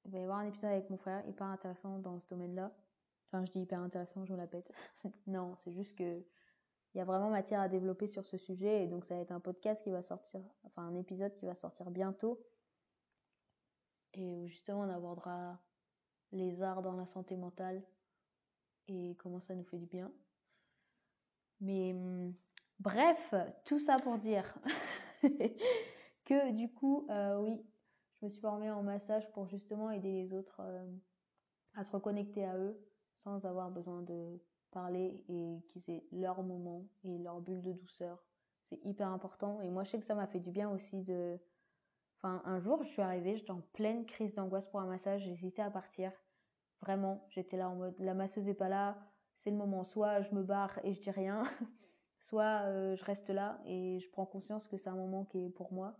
il 0.08 0.12
va 0.12 0.18
y 0.20 0.22
avoir 0.22 0.38
un 0.38 0.46
épisode 0.46 0.70
avec 0.70 0.88
mon 0.88 0.96
frère 0.96 1.22
hyper 1.28 1.46
intéressant 1.48 1.98
dans 1.98 2.18
ce 2.18 2.26
domaine-là. 2.28 2.72
Enfin, 3.26 3.44
je 3.44 3.52
dis 3.52 3.60
hyper 3.60 3.80
intéressant, 3.80 4.24
je 4.24 4.32
vous 4.32 4.38
la 4.38 4.46
pète. 4.46 4.72
non, 5.26 5.54
c'est 5.58 5.72
juste 5.74 5.94
que 5.94 6.24
il 6.94 6.98
y 6.98 7.00
a 7.02 7.04
vraiment 7.04 7.28
matière 7.28 7.60
à 7.60 7.68
développer 7.68 8.06
sur 8.06 8.24
ce 8.24 8.38
sujet 8.38 8.84
et 8.84 8.86
donc 8.86 9.04
ça 9.04 9.14
va 9.14 9.20
être 9.20 9.32
un 9.32 9.40
podcast 9.40 9.82
qui 9.82 9.90
va 9.90 10.00
sortir, 10.00 10.40
enfin 10.64 10.82
un 10.82 10.94
épisode 10.94 11.34
qui 11.34 11.44
va 11.44 11.54
sortir 11.54 11.90
bientôt 11.90 12.40
et 14.14 14.32
où 14.32 14.46
justement 14.46 14.80
on 14.80 14.88
abordera 14.88 15.60
les 16.32 16.62
arts 16.62 16.80
dans 16.80 16.94
la 16.94 17.04
santé 17.04 17.36
mentale 17.36 17.82
et 18.88 19.14
comment 19.18 19.40
ça 19.40 19.54
nous 19.54 19.64
fait 19.64 19.76
du 19.76 19.84
bien. 19.84 20.10
Mais 21.60 21.92
hum, 21.92 22.34
bref, 22.78 23.34
tout 23.66 23.78
ça 23.78 23.98
pour 23.98 24.16
dire 24.16 24.58
que 26.24 26.50
du 26.52 26.72
coup, 26.72 27.06
euh, 27.10 27.38
oui, 27.40 27.62
je 28.20 28.26
me 28.26 28.30
suis 28.30 28.40
formée 28.40 28.70
en 28.70 28.82
massage 28.82 29.30
pour 29.32 29.46
justement 29.46 29.90
aider 29.90 30.12
les 30.12 30.32
autres 30.32 30.60
euh, 30.60 30.96
à 31.74 31.84
se 31.84 31.92
reconnecter 31.92 32.44
à 32.44 32.56
eux 32.56 32.76
sans 33.22 33.44
avoir 33.44 33.70
besoin 33.70 34.02
de 34.02 34.40
parler 34.70 35.24
et 35.28 35.62
qu'ils 35.68 35.90
aient 35.90 36.04
leur 36.12 36.42
moment 36.42 36.84
et 37.04 37.18
leur 37.18 37.40
bulle 37.40 37.62
de 37.62 37.72
douceur. 37.72 38.22
C'est 38.64 38.84
hyper 38.84 39.08
important. 39.08 39.60
Et 39.62 39.70
moi, 39.70 39.84
je 39.84 39.90
sais 39.90 39.98
que 39.98 40.04
ça 40.04 40.14
m'a 40.14 40.26
fait 40.26 40.40
du 40.40 40.50
bien 40.50 40.70
aussi 40.70 41.02
de... 41.02 41.38
Enfin, 42.16 42.42
un 42.44 42.58
jour, 42.58 42.82
je 42.82 42.88
suis 42.88 43.02
arrivée, 43.02 43.36
j'étais 43.36 43.52
en 43.52 43.62
pleine 43.72 44.04
crise 44.04 44.34
d'angoisse 44.34 44.66
pour 44.66 44.80
un 44.80 44.86
massage, 44.86 45.22
j'hésitais 45.22 45.62
à 45.62 45.70
partir. 45.70 46.12
Vraiment, 46.80 47.24
j'étais 47.30 47.56
là 47.56 47.68
en 47.68 47.76
mode, 47.76 47.98
la 48.00 48.14
masseuse 48.14 48.48
est 48.48 48.54
pas 48.54 48.68
là, 48.68 48.98
c'est 49.36 49.50
le 49.50 49.56
moment. 49.56 49.84
Soit 49.84 50.22
je 50.22 50.34
me 50.34 50.42
barre 50.42 50.78
et 50.84 50.94
je 50.94 51.00
dis 51.00 51.10
rien, 51.10 51.44
soit 52.18 52.62
euh, 52.66 52.96
je 52.96 53.04
reste 53.04 53.30
là 53.30 53.60
et 53.64 54.00
je 54.00 54.10
prends 54.10 54.26
conscience 54.26 54.66
que 54.66 54.76
c'est 54.76 54.88
un 54.88 54.96
moment 54.96 55.24
qui 55.24 55.46
est 55.46 55.50
pour 55.50 55.72
moi. 55.72 55.96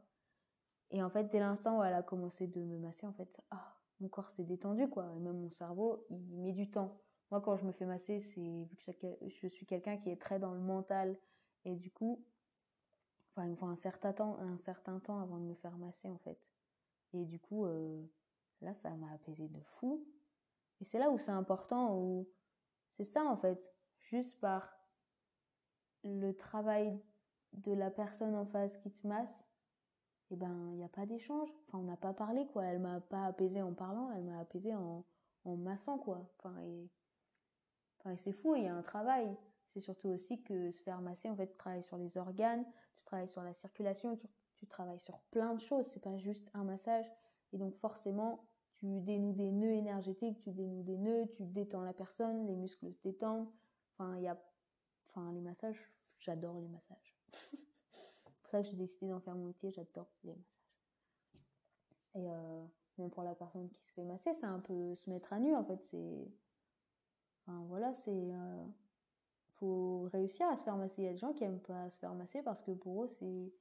Et 0.91 1.03
en 1.03 1.11
fait, 1.11 1.25
dès 1.25 1.39
l'instant 1.39 1.79
où 1.79 1.83
elle 1.83 1.95
a 1.95 2.03
commencé 2.03 2.47
de 2.47 2.61
me 2.61 2.79
masser, 2.79 3.07
en 3.07 3.13
fait, 3.13 3.41
ah, 3.51 3.77
mon 4.01 4.09
corps 4.09 4.31
s'est 4.31 4.45
détendu, 4.45 4.89
quoi. 4.89 5.11
Et 5.15 5.19
même 5.19 5.41
mon 5.41 5.51
cerveau, 5.51 6.07
il 6.11 6.41
met 6.41 6.53
du 6.53 6.71
temps. 6.71 7.01
Moi, 7.31 7.41
quand 7.41 7.57
je 7.57 7.65
me 7.65 7.73
fais 7.73 7.85
masser, 7.85 8.21
c'est 8.21 8.95
que 8.95 9.19
je 9.27 9.49
suis 9.49 9.67
quelqu'un 9.67 9.99
qui 9.99 10.11
est 10.11 10.21
très 10.21 10.39
dans 10.39 10.55
le 10.55 10.61
mental 10.61 11.19
et 11.65 11.75
du 11.77 11.91
coup, 11.91 12.25
enfin, 13.31 13.45
il 13.47 13.51
me 13.51 13.57
faut 13.57 13.67
un 13.67 13.77
certain 13.77 14.13
temps, 14.13 14.39
un 14.39 14.57
certain 14.57 14.99
temps 15.01 15.21
avant 15.21 15.39
de 15.39 15.45
me 15.45 15.55
faire 15.55 15.77
masser 15.77 16.09
en 16.09 16.17
fait. 16.19 16.39
Et 17.13 17.25
du 17.25 17.39
coup, 17.39 17.67
euh, 17.67 18.03
là, 18.63 18.73
ça 18.73 18.91
m'a 18.97 19.13
apaisé 19.13 19.49
de 19.49 19.61
fou. 19.61 20.07
Et 20.81 20.85
c'est 20.85 20.99
là 20.99 21.11
où 21.11 21.19
c'est 21.19 21.33
important, 21.33 21.99
où 21.99 22.29
c'est 22.93 23.05
ça 23.05 23.25
en 23.25 23.37
fait, 23.37 23.75
juste 23.99 24.39
par 24.41 24.73
le 26.05 26.33
travail 26.33 26.99
de 27.53 27.73
la 27.73 27.91
personne 27.91 28.35
en 28.35 28.47
face 28.47 28.79
qui 28.79 28.91
te 28.91 29.07
masse, 29.07 29.48
et 30.31 30.35
eh 30.35 30.37
ben 30.37 30.69
il 30.73 30.77
n'y 30.77 30.85
a 30.85 30.89
pas 30.89 31.07
d'échange. 31.07 31.49
Enfin, 31.67 31.79
on 31.79 31.85
n'a 31.85 31.97
pas 31.97 32.13
parlé 32.13 32.47
quoi. 32.47 32.65
Elle 32.65 32.81
m'a 32.81 33.01
pas 33.01 33.25
apaisé 33.25 33.63
en 33.63 33.73
parlant, 33.73 34.11
elle 34.13 34.25
m'a 34.25 34.39
apaisé 34.41 34.75
en, 34.75 35.05
en 35.45 35.57
massant 35.57 35.99
quoi. 35.99 36.31
Enfin, 36.39 36.55
et 36.61 36.91
c'est 38.17 38.33
fou, 38.33 38.55
il 38.55 38.65
y 38.65 38.67
a 38.67 38.75
un 38.75 38.83
travail. 38.83 39.37
C'est 39.67 39.81
surtout 39.81 40.09
aussi 40.09 40.43
que 40.43 40.71
se 40.71 40.83
faire 40.83 41.01
masser, 41.01 41.29
en 41.29 41.37
fait, 41.37 41.49
tu 41.49 41.57
travailles 41.57 41.83
sur 41.83 41.99
les 41.99 42.17
organes, 42.17 42.65
tu 42.97 43.05
travailles 43.05 43.29
sur 43.29 43.43
la 43.43 43.53
circulation, 43.53 44.17
tu, 44.17 44.67
travailles 44.67 45.01
sur 45.01 45.19
plein 45.31 45.55
de 45.55 45.61
choses. 45.61 45.87
C'est 45.87 46.03
pas 46.03 46.17
juste 46.17 46.51
un 46.55 46.65
massage. 46.65 47.07
Et 47.53 47.59
donc, 47.59 47.77
forcément, 47.77 48.49
tu 48.75 49.01
dénoues 49.01 49.35
des 49.35 49.53
nœuds 49.53 49.73
énergétiques, 49.73 50.41
tu 50.41 50.53
dénoues 50.53 50.83
des 50.83 50.97
nœuds, 50.97 51.27
tu 51.37 51.45
détends 51.45 51.83
la 51.83 51.93
personne, 51.93 52.47
les 52.47 52.57
muscles 52.57 52.91
se 52.91 52.99
détendent. 53.03 53.49
Enfin, 53.93 54.17
il 54.17 54.23
y 54.23 54.29
a, 54.29 54.39
enfin, 55.07 55.31
les 55.33 55.41
massages, 55.41 55.93
j'adore 56.19 56.59
les 56.61 56.69
massages. 56.69 57.17
pour 58.49 58.59
ça 58.59 58.63
que 58.63 58.69
j'ai 58.71 58.77
décidé 58.77 59.09
d'en 59.09 59.21
faire 59.21 59.35
mon 59.35 59.47
métier, 59.47 59.71
j'adore 59.71 60.09
les 60.25 60.33
massages. 60.33 60.71
Et 62.15 62.31
euh, 62.31 62.65
même 62.97 63.11
pour 63.11 63.23
la 63.23 63.35
personne 63.35 63.69
qui 63.69 63.83
se 63.83 63.93
fait 63.93 64.05
masser, 64.05 64.33
c'est 64.33 64.47
un 64.47 64.61
peu 64.61 64.95
se 64.95 65.11
mettre 65.11 65.35
à 65.35 65.39
nu, 65.39 65.55
en 65.55 65.65
fait. 65.65 65.83
C'est 65.91 66.33
voilà, 67.47 67.93
c'est. 67.93 68.11
Euh, 68.11 68.67
faut 69.55 70.09
réussir 70.13 70.47
à 70.49 70.57
se 70.57 70.63
faire 70.65 70.77
masser. 70.77 71.03
Il 71.03 71.05
y 71.05 71.09
a 71.09 71.13
des 71.13 71.19
gens 71.19 71.33
qui 71.33 71.45
aiment 71.45 71.61
pas 71.61 71.91
se 71.91 71.99
faire 71.99 72.15
masser 72.15 72.43
parce 72.43 72.63
que 72.63 72.71
pour 72.71 73.05
eux, 73.05 73.07
c'est. 73.07 73.53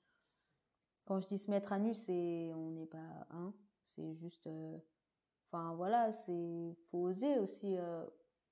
Quand 1.06 1.20
je 1.20 1.28
dis 1.28 1.38
se 1.38 1.52
mettre 1.52 1.74
à 1.74 1.80
nu, 1.80 1.94
c'est. 1.94 2.54
On 2.54 2.72
n'est 2.72 2.86
pas 2.86 3.28
un. 3.32 3.54
C'est 3.84 4.14
juste. 4.16 4.48
Euh, 4.48 4.78
enfin, 5.48 5.74
voilà, 5.76 6.14
c'est. 6.14 6.76
Faut 6.90 7.00
oser 7.00 7.40
aussi 7.40 7.76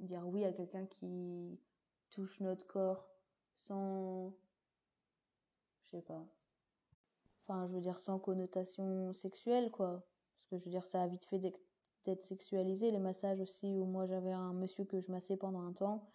dire 0.01 0.27
oui 0.27 0.43
à 0.43 0.51
quelqu'un 0.51 0.85
qui 0.85 1.57
touche 2.09 2.41
notre 2.41 2.67
corps 2.67 3.07
sans. 3.55 4.33
Sais 5.95 6.01
pas. 6.01 6.25
Enfin, 7.47 7.67
je 7.67 7.73
veux 7.73 7.79
dire, 7.79 7.97
sans 7.99 8.19
connotation 8.19 9.13
sexuelle, 9.13 9.71
quoi. 9.71 10.03
Parce 10.49 10.49
que 10.49 10.57
je 10.57 10.65
veux 10.65 10.71
dire, 10.71 10.85
ça 10.85 11.01
a 11.01 11.07
vite 11.07 11.23
fait 11.23 11.39
d'être 11.39 12.25
sexualisé. 12.25 12.91
Les 12.91 12.99
massages 12.99 13.39
aussi, 13.39 13.77
où 13.79 13.85
moi 13.85 14.05
j'avais 14.05 14.33
un 14.33 14.51
monsieur 14.51 14.83
que 14.83 14.99
je 14.99 15.09
massais 15.09 15.37
pendant 15.37 15.61
un 15.61 15.71
temps. 15.71 16.11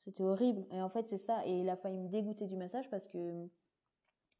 C'était 0.00 0.24
horrible. 0.24 0.66
Et 0.72 0.82
en 0.82 0.90
fait, 0.90 1.08
c'est 1.08 1.16
ça. 1.16 1.46
Et 1.46 1.60
il 1.60 1.70
a 1.70 1.76
failli 1.76 1.96
me 1.96 2.10
dégoûter 2.10 2.48
du 2.48 2.56
massage 2.58 2.90
parce 2.90 3.08
que, 3.08 3.48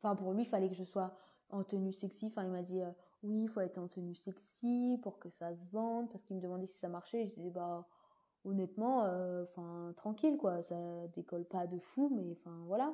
enfin, 0.03 0.15
pour 0.17 0.35
lui, 0.35 0.43
il 0.43 0.49
fallait 0.49 0.69
que 0.69 0.75
je 0.75 0.85
sois 0.85 1.17
en 1.49 1.65
tenue 1.65 1.95
sexy. 1.95 2.27
Enfin, 2.27 2.45
il 2.45 2.51
m'a 2.51 2.63
dit, 2.63 2.83
euh, 2.83 2.91
oui, 3.23 3.45
il 3.45 3.49
faut 3.49 3.61
être 3.61 3.79
en 3.79 3.89
tenue 3.89 4.15
sexy 4.15 5.01
pour 5.03 5.19
que 5.19 5.31
ça 5.31 5.55
se 5.55 5.65
vende. 5.73 6.11
Parce 6.11 6.25
qu'il 6.25 6.37
me 6.37 6.43
demandait 6.43 6.67
si 6.67 6.77
ça 6.77 6.91
marchait. 6.91 7.25
je 7.25 7.33
disais, 7.33 7.51
bah, 7.51 7.89
honnêtement, 8.45 9.05
euh, 9.07 9.45
enfin, 9.45 9.95
tranquille, 9.97 10.37
quoi. 10.37 10.63
Ça 10.63 10.77
décolle 11.15 11.47
pas 11.47 11.67
de 11.67 11.79
fou, 11.79 12.11
mais 12.15 12.33
enfin, 12.33 12.55
voilà. 12.67 12.93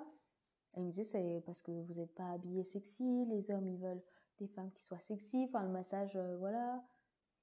Il 0.76 0.82
me 0.82 0.90
disait, 0.90 1.04
c'est 1.04 1.42
parce 1.46 1.60
que 1.62 1.72
vous 1.72 1.94
n'êtes 1.94 2.14
pas 2.14 2.30
habillé 2.30 2.62
sexy. 2.62 3.24
Les 3.26 3.50
hommes, 3.50 3.66
ils 3.66 3.78
veulent 3.78 4.02
des 4.38 4.46
femmes 4.46 4.70
qui 4.72 4.82
soient 4.82 5.00
sexy. 5.00 5.44
Enfin, 5.48 5.62
le 5.62 5.70
massage, 5.70 6.16
euh, 6.16 6.36
voilà. 6.38 6.84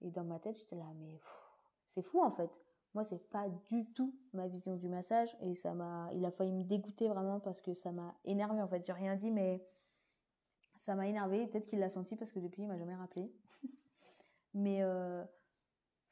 Et 0.02 0.12
dans 0.12 0.24
ma 0.24 0.40
tête, 0.40 0.58
j'étais 0.60 0.76
là, 0.76 0.92
mais 1.00 1.20
c'est 1.88 2.02
fou 2.02 2.22
en 2.22 2.32
fait. 2.32 2.62
Moi, 2.94 3.04
c'est 3.04 3.30
pas 3.30 3.50
du 3.70 3.92
tout 3.94 4.14
ma 4.34 4.48
vision 4.48 4.76
du 4.76 4.88
massage 4.88 5.36
et 5.42 5.56
ça 5.56 5.74
m'a, 5.74 6.10
il 6.14 6.24
a 6.26 6.32
failli 6.32 6.52
me 6.52 6.64
dégoûter 6.64 7.08
vraiment 7.08 7.40
parce 7.40 7.62
que 7.62 7.74
ça 7.74 7.92
m'a 7.92 8.16
énervé 8.24 8.62
en 8.62 8.68
fait. 8.68 8.86
J'ai 8.86 8.94
rien 8.94 9.16
dit, 9.16 9.32
mais 9.32 9.66
ça 10.78 10.94
m'a 10.94 11.08
énervé. 11.08 11.48
Peut-être 11.48 11.66
qu'il 11.66 11.80
l'a 11.80 11.90
senti 11.90 12.16
parce 12.16 12.32
que 12.32 12.40
depuis, 12.40 12.64
il 12.64 12.68
m'a 12.68 12.78
jamais 12.78 12.96
rappelé. 12.96 13.34
mais 14.54 14.84
euh... 14.84 15.24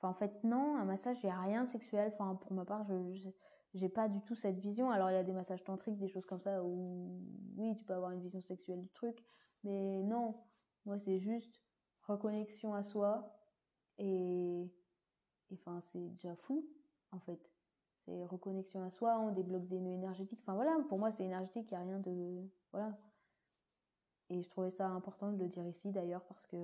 en 0.01 0.13
fait, 0.13 0.43
non, 0.43 0.77
un 0.77 0.85
massage, 0.85 1.19
j'ai 1.21 1.31
rien 1.31 1.65
de 1.65 1.69
sexuel. 1.69 2.11
Enfin, 2.13 2.35
pour 2.35 2.53
ma 2.53 2.65
part, 2.65 2.83
je, 2.85 3.29
j'ai 3.73 3.89
pas 3.89 4.09
du 4.09 4.21
tout 4.21 4.35
cette 4.35 4.59
vision. 4.59 4.91
Alors, 4.91 5.09
il 5.11 5.13
y 5.13 5.17
a 5.17 5.23
des 5.23 5.33
massages 5.33 5.63
tantriques, 5.63 5.97
des 5.97 6.07
choses 6.07 6.25
comme 6.25 6.41
ça 6.41 6.63
où 6.63 7.21
oui, 7.57 7.75
tu 7.75 7.85
peux 7.85 7.93
avoir 7.93 8.11
une 8.11 8.21
vision 8.21 8.41
sexuelle 8.41 8.81
du 8.81 8.89
truc, 8.91 9.23
mais 9.63 10.03
non. 10.03 10.35
Moi, 10.85 10.97
c'est 10.97 11.19
juste 11.19 11.61
reconnexion 12.03 12.73
à 12.73 12.83
soi, 12.83 13.37
et 13.97 14.71
enfin, 15.53 15.81
c'est 15.91 16.09
déjà 16.09 16.35
fou, 16.35 16.67
en 17.11 17.19
fait. 17.19 17.51
C'est 18.05 18.25
reconnexion 18.25 18.83
à 18.83 18.89
soi, 18.89 19.19
on 19.19 19.31
débloque 19.31 19.67
des 19.67 19.79
nœuds 19.79 19.91
énergétiques. 19.91 20.39
Enfin 20.41 20.55
voilà, 20.55 20.75
pour 20.89 20.97
moi 20.97 21.11
c'est 21.11 21.23
énergétique, 21.23 21.69
il 21.69 21.75
n'y 21.75 21.83
a 21.83 21.83
rien 21.83 21.99
de. 21.99 22.49
Voilà. 22.71 22.97
Et 24.29 24.41
je 24.41 24.49
trouvais 24.49 24.71
ça 24.71 24.87
important 24.87 25.31
de 25.31 25.37
le 25.37 25.47
dire 25.47 25.67
ici 25.67 25.91
d'ailleurs 25.91 26.23
parce 26.25 26.47
que. 26.47 26.57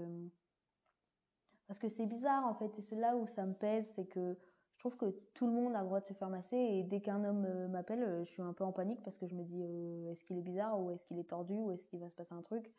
Parce 1.67 1.79
que 1.79 1.89
c'est 1.89 2.05
bizarre 2.05 2.45
en 2.45 2.55
fait, 2.55 2.77
et 2.79 2.81
c'est 2.81 2.95
là 2.95 3.15
où 3.15 3.27
ça 3.27 3.45
me 3.45 3.53
pèse, 3.53 3.91
c'est 3.91 4.07
que 4.07 4.37
je 4.77 4.81
trouve 4.83 4.95
que 4.95 5.09
tout 5.33 5.47
le 5.47 5.53
monde 5.53 5.75
a 5.75 5.79
le 5.79 5.85
droit 5.85 5.99
de 5.99 6.05
se 6.05 6.13
faire 6.13 6.29
masser, 6.29 6.55
et 6.55 6.83
dès 6.83 7.01
qu'un 7.01 7.23
homme 7.23 7.45
euh, 7.45 7.67
m'appelle, 7.67 8.03
euh, 8.03 8.23
je 8.23 8.31
suis 8.31 8.43
un 8.43 8.53
peu 8.53 8.63
en 8.63 8.71
panique 8.71 9.01
parce 9.01 9.17
que 9.17 9.25
je 9.25 9.33
me 9.33 9.43
dis 9.43 9.63
euh, 9.63 10.11
est-ce 10.11 10.23
qu'il 10.23 10.37
est 10.37 10.43
bizarre, 10.43 10.79
ou 10.79 10.91
est-ce 10.91 11.03
qu'il 11.03 11.17
est 11.17 11.29
tordu, 11.29 11.57
ou 11.57 11.71
est-ce 11.71 11.83
qu'il 11.83 11.99
va 11.99 12.07
se 12.09 12.15
passer 12.15 12.35
un 12.35 12.43
truc? 12.43 12.71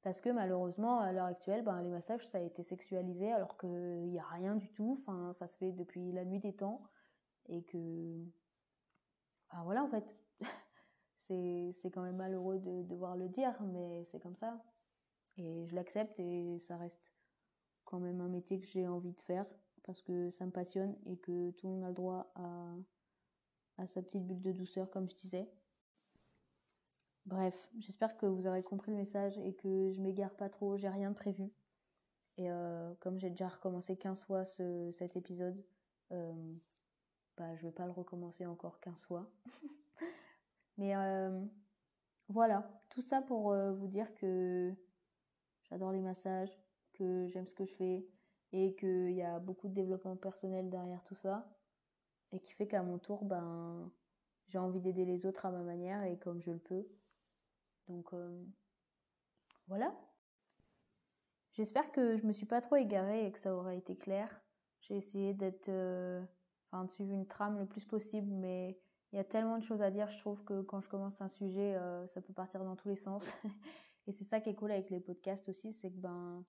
Parce 0.00 0.22
que 0.22 0.30
malheureusement, 0.30 1.00
à 1.00 1.12
l'heure 1.12 1.26
actuelle, 1.26 1.62
ben, 1.62 1.82
les 1.82 1.90
massages, 1.90 2.26
ça 2.26 2.38
a 2.38 2.40
été 2.40 2.62
sexualisé 2.62 3.30
alors 3.30 3.58
qu'il 3.58 3.70
n'y 4.08 4.18
a 4.18 4.24
rien 4.24 4.56
du 4.56 4.72
tout. 4.72 4.96
Enfin, 4.98 5.32
ça 5.34 5.46
se 5.46 5.56
fait 5.58 5.70
depuis 5.70 6.12
la 6.12 6.24
nuit 6.24 6.40
des 6.40 6.54
temps. 6.54 6.82
Et 7.48 7.62
que. 7.62 8.24
Enfin, 9.50 9.62
voilà, 9.64 9.84
en 9.84 9.88
fait. 9.88 10.04
c'est 11.18 11.90
quand 11.92 12.02
même 12.02 12.16
malheureux 12.16 12.58
de 12.58 12.82
devoir 12.82 13.16
le 13.16 13.28
dire, 13.28 13.54
mais 13.62 14.04
c'est 14.06 14.18
comme 14.18 14.34
ça. 14.34 14.60
Et 15.36 15.66
je 15.66 15.74
l'accepte 15.76 16.18
et 16.18 16.58
ça 16.58 16.76
reste 16.76 17.14
quand 17.84 18.00
même 18.00 18.20
un 18.20 18.28
métier 18.28 18.58
que 18.60 18.66
j'ai 18.66 18.88
envie 18.88 19.12
de 19.12 19.20
faire 19.20 19.46
parce 19.84 20.02
que 20.02 20.30
ça 20.30 20.46
me 20.46 20.50
passionne 20.50 20.96
et 21.06 21.16
que 21.16 21.50
tout 21.52 21.66
le 21.66 21.74
monde 21.74 21.84
a 21.84 21.88
le 21.88 21.94
droit 21.94 22.32
à, 22.34 23.86
sa 23.86 24.00
petite 24.00 24.24
bulle 24.24 24.42
de 24.42 24.52
douceur, 24.52 24.90
comme 24.90 25.08
je 25.10 25.16
disais. 25.16 25.50
Bref, 27.26 27.70
j'espère 27.78 28.16
que 28.16 28.26
vous 28.26 28.46
aurez 28.46 28.62
compris 28.62 28.92
le 28.92 28.96
message 28.96 29.36
et 29.38 29.54
que 29.54 29.90
je 29.92 30.00
m'égare 30.00 30.34
pas 30.36 30.48
trop, 30.48 30.76
j'ai 30.76 30.88
rien 30.88 31.10
de 31.10 31.16
prévu. 31.16 31.50
Et 32.36 32.50
euh, 32.50 32.94
comme 33.00 33.18
j'ai 33.18 33.30
déjà 33.30 33.48
recommencé 33.48 33.96
15 33.96 34.24
fois 34.24 34.44
ce, 34.44 34.90
cet 34.92 35.16
épisode, 35.16 35.64
euh, 36.12 36.54
bah, 37.36 37.54
je 37.56 37.62
vais 37.62 37.72
pas 37.72 37.86
le 37.86 37.92
recommencer 37.92 38.46
encore 38.46 38.78
15 38.80 39.04
fois. 39.04 39.30
Mais 40.78 40.94
voilà, 42.28 42.70
tout 42.88 43.02
ça 43.02 43.20
pour 43.20 43.54
vous 43.54 43.88
dire 43.88 44.14
que 44.14 44.72
j'adore 45.64 45.92
les 45.92 46.00
massages, 46.00 46.56
que 46.94 47.26
j'aime 47.28 47.46
ce 47.46 47.54
que 47.54 47.64
je 47.64 47.74
fais 47.74 48.06
et 48.52 48.74
qu'il 48.74 49.12
y 49.12 49.22
a 49.22 49.38
beaucoup 49.38 49.68
de 49.68 49.74
développement 49.74 50.16
personnel 50.16 50.70
derrière 50.70 51.02
tout 51.04 51.14
ça 51.14 51.48
et 52.32 52.40
qui 52.40 52.52
fait 52.52 52.66
qu'à 52.66 52.82
mon 52.82 52.98
tour, 52.98 53.24
ben, 53.24 53.90
j'ai 54.48 54.58
envie 54.58 54.80
d'aider 54.80 55.04
les 55.04 55.26
autres 55.26 55.46
à 55.46 55.50
ma 55.50 55.62
manière 55.62 56.02
et 56.04 56.18
comme 56.18 56.40
je 56.42 56.50
le 56.50 56.58
peux. 56.58 56.86
Donc 57.88 58.14
voilà. 59.68 59.94
J'espère 61.52 61.92
que 61.92 62.16
je 62.16 62.26
me 62.26 62.32
suis 62.32 62.46
pas 62.46 62.60
trop 62.60 62.76
égarée 62.76 63.26
et 63.26 63.32
que 63.32 63.38
ça 63.38 63.54
aura 63.54 63.74
été 63.74 63.96
clair. 63.96 64.42
J'ai 64.80 64.96
essayé 64.96 65.34
d'être, 65.34 65.68
enfin, 66.70 66.84
de 66.84 66.90
suivre 66.90 67.12
une 67.12 67.26
trame 67.26 67.58
le 67.58 67.66
plus 67.66 67.84
possible, 67.84 68.30
mais 68.30 68.78
il 69.12 69.16
y 69.16 69.18
a 69.18 69.24
tellement 69.24 69.58
de 69.58 69.62
choses 69.62 69.82
à 69.82 69.90
dire, 69.90 70.10
je 70.10 70.18
trouve 70.18 70.42
que 70.44 70.62
quand 70.62 70.80
je 70.80 70.88
commence 70.88 71.20
un 71.20 71.28
sujet, 71.28 71.74
euh, 71.74 72.06
ça 72.06 72.22
peut 72.22 72.32
partir 72.32 72.64
dans 72.64 72.76
tous 72.76 72.88
les 72.88 72.96
sens. 72.96 73.30
et 74.06 74.12
c'est 74.12 74.24
ça 74.24 74.40
qui 74.40 74.48
est 74.48 74.54
cool 74.54 74.70
avec 74.70 74.88
les 74.88 75.00
podcasts 75.00 75.48
aussi, 75.50 75.72
c'est 75.72 75.90
que 75.90 75.98
ben, 75.98 76.44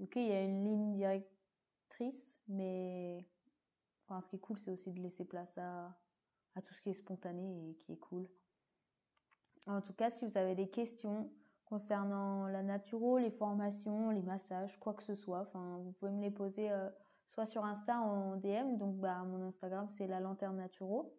ok, 0.00 0.16
il 0.16 0.28
y 0.28 0.32
a 0.32 0.42
une 0.42 0.64
ligne 0.64 0.92
directrice, 0.94 2.38
mais 2.48 3.24
enfin, 4.04 4.20
ce 4.20 4.28
qui 4.28 4.36
est 4.36 4.40
cool, 4.40 4.58
c'est 4.58 4.70
aussi 4.70 4.92
de 4.92 5.00
laisser 5.00 5.24
place 5.24 5.56
à, 5.58 5.96
tout 6.64 6.74
ce 6.74 6.80
qui 6.80 6.90
est 6.90 6.94
spontané 6.94 7.70
et 7.70 7.74
qui 7.74 7.92
est 7.92 7.98
cool. 7.98 8.28
En 9.66 9.80
tout 9.80 9.92
cas, 9.92 10.10
si 10.10 10.26
vous 10.26 10.38
avez 10.38 10.54
des 10.54 10.68
questions 10.68 11.30
concernant 11.64 12.46
la 12.46 12.62
naturo, 12.62 13.18
les 13.18 13.30
formations, 13.30 14.10
les 14.10 14.22
massages, 14.22 14.78
quoi 14.78 14.94
que 14.94 15.02
ce 15.02 15.14
soit, 15.14 15.40
enfin, 15.40 15.78
vous 15.78 15.92
pouvez 15.92 16.12
me 16.12 16.22
les 16.22 16.30
poser 16.30 16.70
euh, 16.70 16.88
soit 17.26 17.46
sur 17.46 17.64
Insta 17.64 18.00
en 18.00 18.36
DM, 18.36 18.76
donc 18.76 18.96
bah, 18.96 19.24
mon 19.24 19.42
Instagram 19.42 19.88
c'est 19.88 20.06
la 20.06 20.20
lanterne 20.20 20.56
naturo 20.56 21.12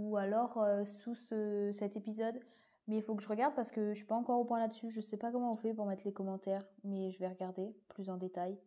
ou 0.00 0.16
alors 0.16 0.58
euh, 0.58 0.84
sous 0.84 1.14
ce, 1.14 1.70
cet 1.72 1.96
épisode. 1.96 2.40
Mais 2.86 2.96
il 2.96 3.02
faut 3.02 3.14
que 3.14 3.22
je 3.22 3.28
regarde 3.28 3.54
parce 3.54 3.70
que 3.70 3.92
je 3.92 3.98
suis 3.98 4.06
pas 4.06 4.16
encore 4.16 4.40
au 4.40 4.44
point 4.44 4.58
là-dessus. 4.58 4.90
Je 4.90 5.00
sais 5.00 5.16
pas 5.16 5.30
comment 5.30 5.52
on 5.52 5.56
fait 5.56 5.74
pour 5.74 5.86
mettre 5.86 6.02
les 6.04 6.12
commentaires, 6.12 6.66
mais 6.82 7.10
je 7.10 7.18
vais 7.18 7.28
regarder 7.28 7.74
plus 7.88 8.10
en 8.10 8.16
détail. 8.16 8.58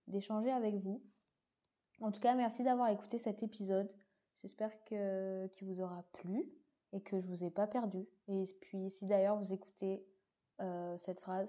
d'échanger 0.07 0.51
avec 0.51 0.75
vous. 0.77 1.03
En 2.01 2.11
tout 2.11 2.21
cas, 2.21 2.35
merci 2.35 2.63
d'avoir 2.63 2.89
écouté 2.89 3.19
cet 3.19 3.43
épisode. 3.43 3.91
J'espère 4.37 4.73
que 4.85 5.47
qu'il 5.49 5.69
vous 5.69 5.81
aura 5.81 6.05
plu 6.13 6.45
et 6.93 7.01
que 7.01 7.21
je 7.21 7.27
vous 7.27 7.45
ai 7.45 7.51
pas 7.51 7.67
perdu. 7.67 8.07
Et 8.29 8.43
puis, 8.61 8.91
si 8.91 9.07
d'ailleurs 9.07 9.37
vous 9.37 9.53
écoutez 9.53 10.05
euh, 10.61 10.99
cette 10.99 11.21
phrase, 11.21 11.49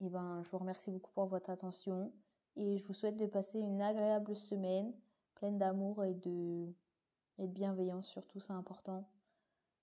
et 0.00 0.06
eh 0.06 0.10
ben, 0.10 0.42
je 0.44 0.50
vous 0.50 0.58
remercie 0.58 0.90
beaucoup 0.90 1.12
pour 1.12 1.26
votre 1.26 1.50
attention 1.50 2.12
et 2.56 2.78
je 2.78 2.84
vous 2.84 2.94
souhaite 2.94 3.16
de 3.16 3.26
passer 3.26 3.60
une 3.60 3.80
agréable 3.80 4.36
semaine 4.36 4.92
pleine 5.34 5.58
d'amour 5.58 6.04
et 6.04 6.14
de, 6.14 6.72
et 7.38 7.46
de 7.46 7.52
bienveillance, 7.52 8.08
surtout, 8.08 8.40
c'est 8.40 8.52
important. 8.52 9.08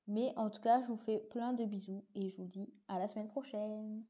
Mais 0.07 0.33
en 0.35 0.49
tout 0.49 0.61
cas, 0.61 0.81
je 0.81 0.87
vous 0.87 0.97
fais 0.97 1.19
plein 1.19 1.53
de 1.53 1.65
bisous 1.65 2.03
et 2.15 2.29
je 2.29 2.37
vous 2.37 2.47
dis 2.47 2.73
à 2.87 2.99
la 2.99 3.07
semaine 3.07 3.27
prochaine. 3.27 4.03